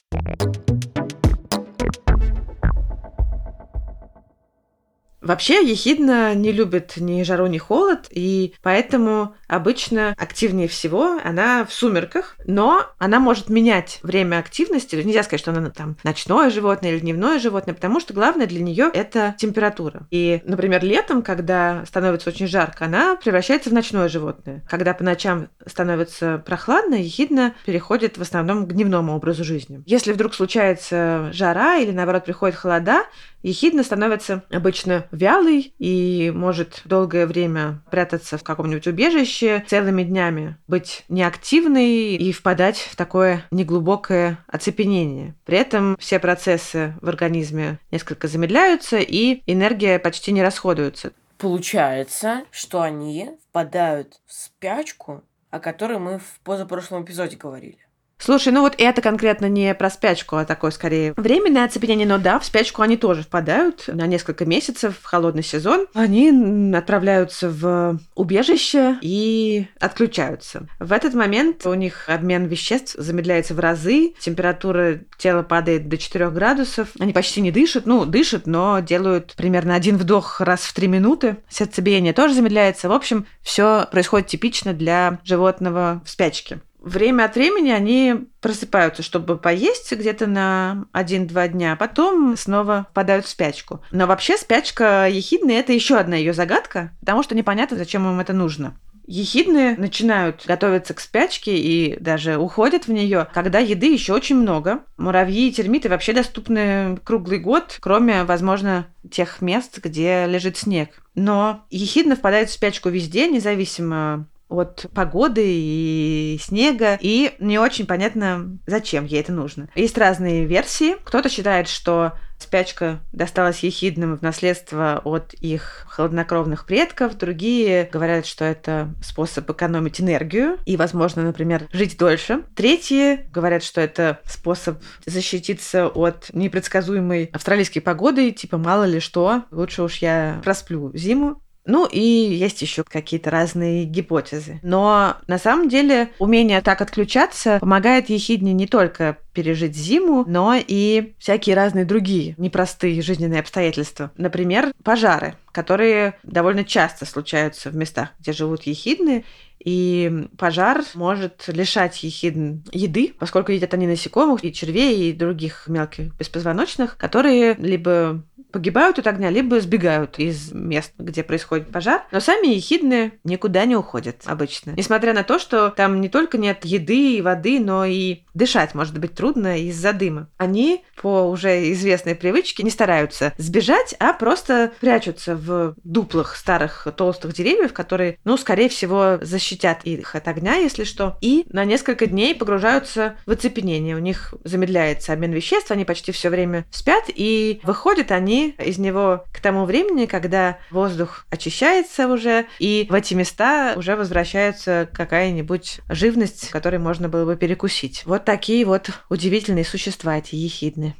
Вообще, 5.29 5.63
ехидна 5.63 6.35
не 6.35 6.53
любит 6.53 6.95
ни 6.97 7.23
жару, 7.23 7.49
ни 7.49 7.59
холод, 7.59 8.07
и 8.11 8.55
поэтому 8.63 9.35
обычно 9.47 10.15
активнее 10.17 10.69
всего 10.69 11.21
она 11.23 11.67
в 11.67 11.73
сумерках, 11.75 12.35
но 12.47 12.87
она 12.97 13.21
может 13.21 13.51
менять 13.51 13.99
время 14.03 14.39
активности. 14.39 14.97
Нельзя 14.97 15.23
сказать, 15.23 15.43
что 15.43 15.51
она 15.51 15.69
там 15.69 15.99
ночное 16.03 16.49
животное 16.49 16.93
или 16.93 17.01
дневное 17.01 17.39
животное, 17.39 17.75
потому 17.75 18.01
что 18.01 18.15
главное 18.15 18.47
для 18.47 18.63
нее 18.63 18.91
это 18.95 19.35
температура. 19.37 20.07
И, 20.11 20.41
например, 20.47 20.83
летом, 20.83 21.21
когда 21.21 21.85
становится 21.85 22.31
очень 22.31 22.47
жарко, 22.47 22.87
она 22.87 23.15
превращается 23.17 23.69
в 23.69 23.75
ночное 23.75 24.09
животное. 24.09 24.65
Когда 24.67 24.95
по 24.95 25.05
ночам 25.05 25.49
становится 25.67 26.43
прохладно, 26.47 26.95
ехидна 26.95 27.55
переходит 27.67 28.17
в 28.17 28.23
основном 28.23 28.67
к 28.67 28.73
дневному 28.73 29.15
образу 29.15 29.45
жизни. 29.45 29.83
Если 29.85 30.15
вдруг 30.15 30.35
случается 30.35 31.29
жара 31.35 31.77
или, 31.77 31.91
наоборот, 31.91 32.25
приходит 32.25 32.57
холода, 32.57 33.05
ехидна 33.43 33.83
становится 33.83 34.43
обычно 34.51 35.07
вялый 35.19 35.75
и 35.79 36.33
может 36.35 36.83
долгое 36.85 37.27
время 37.27 37.83
прятаться 37.91 38.39
в 38.39 38.45
каком-нибудь 38.45 38.87
убежище, 38.87 39.65
целыми 39.67 40.05
днями 40.05 40.57
быть 40.67 41.05
неактивной 41.09 42.17
и 42.17 42.33
впадать 42.33 42.79
в 42.79 42.97
такое 42.97 43.45
неглубокое 43.51 44.39
оцепенение. 44.47 45.35
При 45.45 45.59
этом 45.59 45.97
все 45.99 46.19
процессы 46.19 46.95
в 47.01 47.09
организме 47.09 47.79
несколько 47.91 48.29
замедляются 48.29 48.99
и 48.99 49.43
энергия 49.47 49.99
почти 49.99 50.33
не 50.33 50.43
расходуется. 50.43 51.13
Получается, 51.39 52.45
что 52.51 52.83
они 52.83 53.31
впадают 53.49 54.21
в 54.27 54.33
спячку, 54.33 55.23
о 55.51 55.61
которой 55.61 55.99
мы 55.99 56.19
в 56.19 56.41
позапрошлом 56.43 57.05
эпизоде 57.05 57.37
говорили. 57.37 57.88
Слушай, 58.19 58.53
ну 58.53 58.63
вот 58.63 58.75
это 58.79 59.01
конкретно 59.01 59.49
не 59.49 59.75
про 59.75 59.91
спячку, 59.91 60.37
а 60.37 60.45
такое 60.45 60.71
скорее 60.71 61.15
временное 61.17 61.65
оцепенение, 61.65 62.07
но 62.07 62.19
да, 62.19 62.39
в 62.39 62.45
спячку 62.45 62.83
они 62.83 62.97
тоже 62.97 63.23
впадают 63.23 63.85
на 63.87 64.07
несколько 64.07 64.45
месяцев 64.45 64.97
в 65.01 65.05
холодный 65.05 65.45
сезон. 65.45 65.87
Они 65.95 66.75
отправляются 66.75 67.49
в 67.49 67.99
убежище 68.15 68.99
и 69.03 69.67
отключаются. 69.81 70.67
В 70.81 70.93
этот 70.93 71.15
момент 71.15 71.65
у 71.67 71.75
них 71.75 72.09
обмен 72.09 72.47
веществ 72.47 72.97
замедляется 72.99 73.55
в 73.55 73.61
разы, 73.61 74.15
температура 74.19 75.01
тела 75.17 75.43
падает 75.43 75.89
до 75.89 75.97
4 75.97 76.31
градусов, 76.31 76.89
они 76.99 77.13
почти 77.13 77.41
не 77.41 77.53
дышат, 77.53 77.87
ну, 77.87 78.05
дышат, 78.05 78.47
но 78.47 78.81
делают 78.81 79.35
примерно 79.37 79.75
один 79.75 79.97
вдох 79.97 80.41
раз 80.41 80.63
в 80.63 80.75
3 80.75 80.89
минуты, 80.89 81.37
сердцебиение 81.49 82.13
тоже 82.13 82.35
замедляется. 82.35 82.89
В 82.89 82.93
общем, 82.93 83.27
все 83.43 83.87
происходит 83.91 84.27
типично 84.27 84.75
для 84.75 85.21
животного 85.25 86.03
в 86.05 86.11
спячке 86.11 86.61
время 86.81 87.25
от 87.25 87.35
времени 87.35 87.71
они 87.71 88.29
просыпаются, 88.41 89.03
чтобы 89.03 89.37
поесть 89.37 89.93
где-то 89.93 90.27
на 90.27 90.87
1-2 90.93 91.49
дня, 91.49 91.73
а 91.73 91.77
потом 91.77 92.37
снова 92.37 92.87
впадают 92.91 93.27
в 93.27 93.29
спячку. 93.29 93.83
Но 93.91 94.07
вообще 94.07 94.37
спячка 94.37 95.07
ехидны– 95.07 95.53
это 95.59 95.73
еще 95.73 95.97
одна 95.97 96.17
ее 96.17 96.33
загадка, 96.33 96.93
потому 97.01 97.23
что 97.23 97.35
непонятно, 97.35 97.77
зачем 97.77 98.09
им 98.09 98.21
это 98.21 98.33
нужно. 98.33 98.77
Ехидны 99.11 99.75
начинают 99.79 100.45
готовиться 100.47 100.93
к 100.93 101.01
спячке 101.01 101.57
и 101.57 101.99
даже 101.99 102.37
уходят 102.37 102.87
в 102.87 102.93
нее, 102.93 103.27
когда 103.33 103.59
еды 103.59 103.91
еще 103.91 104.13
очень 104.13 104.37
много. 104.37 104.81
Муравьи 104.99 105.49
и 105.49 105.53
термиты 105.53 105.89
вообще 105.89 106.13
доступны 106.13 106.99
круглый 107.05 107.39
год, 107.39 107.79
кроме, 107.81 108.25
возможно, 108.25 108.87
тех 109.11 109.41
мест, 109.41 109.79
где 109.83 110.27
лежит 110.27 110.59
снег. 110.59 110.91
Но 111.15 111.65
ехидна 111.71 112.17
впадает 112.17 112.51
в 112.51 112.53
спячку 112.53 112.91
везде, 112.91 113.29
независимо 113.29 114.29
от 114.49 114.87
погоды 114.95 115.45
и 115.45 116.39
снега, 116.41 116.99
и 117.01 117.35
не 117.39 117.59
очень 117.59 117.87
понятно, 117.87 118.59
зачем 118.67 119.05
ей 119.05 119.21
это 119.21 119.33
нужно. 119.33 119.69
Есть 119.75 119.99
разные 119.99 120.47
версии. 120.47 120.97
Кто-то 121.05 121.29
считает, 121.29 121.69
что 121.69 122.13
спячка 122.39 123.01
досталась 123.13 123.61
ехидным 123.61 124.17
в 124.17 124.23
наследство 124.23 125.01
от 125.05 125.35
их 125.35 125.87
холоднокровных 125.89 126.67
предков. 126.67 127.17
Другие 127.17 127.89
говорят, 127.93 128.27
что 128.27 128.45
это 128.45 128.95
способ 129.03 129.51
экономить 129.51 130.01
энергию 130.01 130.59
и, 130.65 130.77
возможно, 130.77 131.23
например, 131.23 131.69
жить 131.73 131.99
дольше. 131.99 132.45
Третьи 132.55 133.29
говорят, 133.33 133.63
что 133.65 133.81
это 133.81 134.21
способ 134.25 134.79
защититься 135.05 135.89
от 135.89 136.31
непредсказуемой 136.33 137.31
австралийской 137.33 137.81
погоды, 137.81 138.31
типа 138.31 138.57
мало 138.57 138.85
ли 138.85 139.01
что, 139.01 139.45
лучше 139.51 139.83
уж 139.83 139.97
я 139.97 140.41
просплю 140.45 140.93
зиму. 140.95 141.43
Ну 141.69 141.87
и 141.87 142.01
есть 142.01 142.63
еще 142.63 142.83
какие-то 142.83 143.31
разные 143.31 143.85
гипотезы. 143.85 144.59
Но 144.63 145.17
на 145.27 145.39
самом 145.39 145.69
деле 145.69 146.09
умение 146.19 146.63
так 146.63 146.81
отключаться 146.81 147.59
помогает 147.61 148.09
ехидне 148.09 148.55
не 148.55 148.67
только 148.67 149.19
пережить 149.35 149.77
зиму, 149.77 150.25
но 150.27 150.55
и 150.57 151.13
всякие 151.19 151.55
разные 151.55 151.85
другие 151.85 152.35
непростые 152.39 153.03
жизненные 153.03 153.41
обстоятельства. 153.41 154.11
Например, 154.17 154.73
пожары, 154.83 155.37
которые 155.53 156.15
довольно 156.23 156.65
часто 156.65 157.05
случаются 157.05 157.69
в 157.71 157.77
местах, 157.77 158.09
где 158.19 158.33
живут 158.33 158.63
ехидны, 158.63 159.25
и 159.59 160.29
пожар 160.39 160.85
может 160.95 161.45
лишать 161.49 162.03
ехидн 162.03 162.59
еды, 162.73 163.15
поскольку 163.19 163.53
едят 163.53 163.75
они 163.75 163.87
насекомых, 163.87 164.45
и 164.45 164.53
червей, 164.53 165.11
и 165.11 165.13
других 165.13 165.65
мелких 165.67 166.15
беспозвоночных, 166.15 166.97
которые 166.97 167.55
либо 167.55 168.25
погибают 168.51 168.99
от 168.99 169.07
огня, 169.07 169.31
либо 169.31 169.61
сбегают 169.61 170.19
из 170.19 170.53
мест, 170.53 170.93
где 170.99 171.23
происходит 171.23 171.71
пожар. 171.71 172.03
Но 172.11 172.21
сами 172.21 172.49
ехидны 172.49 173.13
никуда 173.25 173.65
не 173.65 173.77
уходят 173.77 174.23
обычно. 174.27 174.73
Несмотря 174.77 175.13
на 175.13 175.23
то, 175.23 175.39
что 175.39 175.71
там 175.71 176.01
не 176.01 176.09
только 176.09 176.39
нет 176.39 176.65
еды 176.65 177.17
и 177.17 177.23
воды, 177.23 177.61
но 177.61 177.85
и 177.85 178.21
дышать 178.35 178.75
может 178.75 178.99
быть 178.99 179.15
трудно 179.15 179.59
из-за 179.59 179.93
дыма. 179.93 180.29
Они 180.37 180.85
по 181.01 181.29
уже 181.29 181.73
известной 181.73 182.15
привычке 182.15 182.63
не 182.63 182.71
стараются 182.71 183.33
сбежать, 183.39 183.95
а 183.99 184.13
просто 184.13 184.73
прячутся 184.81 185.37
в 185.37 185.75
дуплах 185.85 186.37
старых 186.37 186.87
толстых 186.97 187.35
деревьев, 187.35 187.73
которые, 187.73 188.19
ну, 188.25 188.37
скорее 188.37 188.69
всего, 188.69 189.19
защитят 189.21 189.85
их 189.85 190.15
от 190.15 190.29
огня, 190.29 190.57
если 190.57 190.85
что, 190.85 191.19
и 191.21 191.47
на 191.51 191.65
несколько 191.65 192.07
дней 192.07 192.35
погружаются 192.35 193.17
в 193.27 193.31
оцепенение. 193.33 193.97
У 193.97 194.01
них 194.01 194.35
замедляется 194.45 195.13
обмен 195.13 195.33
веществ, 195.33 195.71
они 195.71 195.85
почти 195.85 196.13
все 196.13 196.31
время 196.31 196.65
спят, 196.71 197.05
и 197.09 197.61
выходят 197.63 198.11
они 198.13 198.38
из 198.47 198.79
него 198.79 199.25
к 199.33 199.41
тому 199.41 199.65
времени, 199.65 200.07
когда 200.07 200.59
воздух 200.71 201.27
очищается 201.31 202.09
уже, 202.09 202.47
и 202.59 202.87
в 202.89 202.95
эти 202.95 203.15
места 203.15 203.75
уже 203.77 203.97
возвращается 203.97 204.89
какая-нибудь 204.93 205.81
живность, 205.89 206.49
которой 206.51 206.79
можно 206.79 207.09
было 207.09 207.25
бы 207.25 207.37
перекусить. 207.37 208.05
Вот 208.07 208.25
такие 208.25 208.65
вот 208.65 208.91
удивительные 209.09 209.65
существа 209.65 210.19
эти 210.19 210.35
ехидны. 210.35 210.95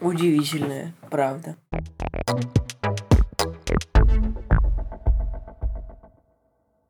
Удивительное, 0.00 0.94
правда. 1.10 1.56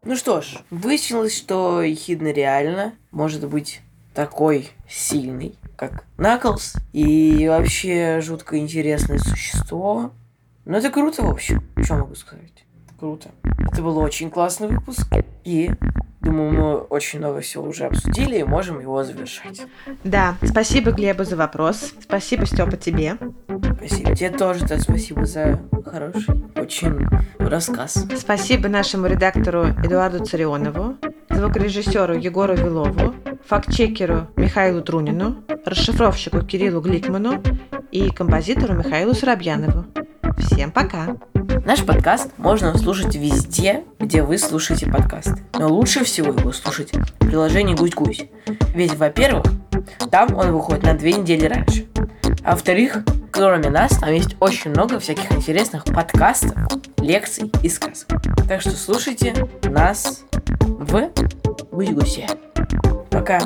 Ну 0.05 0.17
что 0.17 0.41
ж, 0.41 0.59
выяснилось, 0.71 1.37
что 1.37 1.83
ехидна 1.83 2.33
реально 2.33 2.95
может 3.11 3.47
быть 3.47 3.83
такой 4.19 4.71
сильный, 4.89 5.55
как 5.77 6.03
Наклз, 6.17 6.75
и 6.93 7.47
вообще 7.49 8.21
жутко 8.21 8.59
интересное 8.59 9.19
существо. 9.19 10.11
Ну 10.65 10.77
это 10.77 10.91
круто, 10.91 11.23
в 11.23 11.31
общем. 11.31 11.63
Что 11.81 11.95
могу 11.95 12.17
сказать? 12.17 12.65
Круто. 12.99 13.29
Это 13.61 13.81
был 13.81 13.97
очень 13.99 14.29
классный 14.29 14.67
выпуск. 14.67 15.07
И 15.45 15.71
думаю, 16.21 16.53
мы 16.53 16.77
очень 16.79 17.21
много 17.21 17.43
всего 17.43 17.69
уже 17.69 17.85
обсудили 17.85 18.39
и 18.39 18.43
можем 18.43 18.81
его 18.81 19.05
завершать. 19.05 19.63
Да, 20.03 20.35
спасибо 20.43 20.91
Глебу 20.91 21.23
за 21.23 21.37
вопрос. 21.37 21.95
Спасибо, 22.03 22.45
Степа, 22.45 22.77
тебе. 22.77 23.19
Спасибо. 23.77 24.17
Тебе 24.17 24.31
тоже 24.31 24.67
да, 24.67 24.81
спасибо 24.81 25.27
за 25.27 25.61
хороший 25.87 26.43
очень 26.57 27.07
рассказ. 27.39 28.05
Спасибо 28.17 28.69
нашему 28.69 29.07
редактору 29.07 29.67
Эдуарду 29.85 30.25
Царионову, 30.25 30.97
звукорежиссеру 31.31 32.17
Егору 32.17 32.57
Вилову, 32.57 33.15
фактчекеру 33.47 34.29
Михаилу 34.37 34.83
Трунину, 34.83 35.45
расшифровщику 35.65 36.43
Кириллу 36.43 36.81
Гликману 36.81 37.43
и 37.91 38.11
композитору 38.11 38.75
Михаилу 38.75 39.15
Соробьянову. 39.15 39.87
Всем 40.39 40.71
пока! 40.71 41.17
Наш 41.65 41.85
подкаст 41.85 42.31
можно 42.39 42.77
слушать 42.79 43.15
везде, 43.17 43.85
где 43.99 44.23
вы 44.23 44.39
слушаете 44.39 44.87
подкасты. 44.87 45.43
Но 45.59 45.69
лучше 45.69 46.05
всего 46.05 46.33
его 46.33 46.53
слушать 46.53 46.93
в 46.93 47.27
приложении 47.27 47.75
«Гусь-Гусь». 47.75 48.27
Ведь, 48.75 48.95
во-первых, 48.95 49.45
там 50.11 50.35
он 50.35 50.53
выходит 50.53 50.85
на 50.85 50.95
две 50.95 51.15
недели 51.15 51.47
раньше. 51.47 51.87
А 52.45 52.53
во-вторых, 52.53 53.05
кроме 53.31 53.69
нас, 53.71 53.99
там 53.99 54.13
есть 54.13 54.37
очень 54.41 54.71
много 54.71 55.01
всяких 55.01 55.31
интересных 55.33 55.85
подкастов, 55.85 56.57
лекций 56.99 57.51
и 57.63 57.69
сказок. 57.69 58.09
Так 58.49 58.61
что 58.61 58.71
слушайте 58.71 59.35
нас 59.65 60.25
в 60.61 61.11
Уигусе. 61.73 62.27
Пока. 63.11 63.41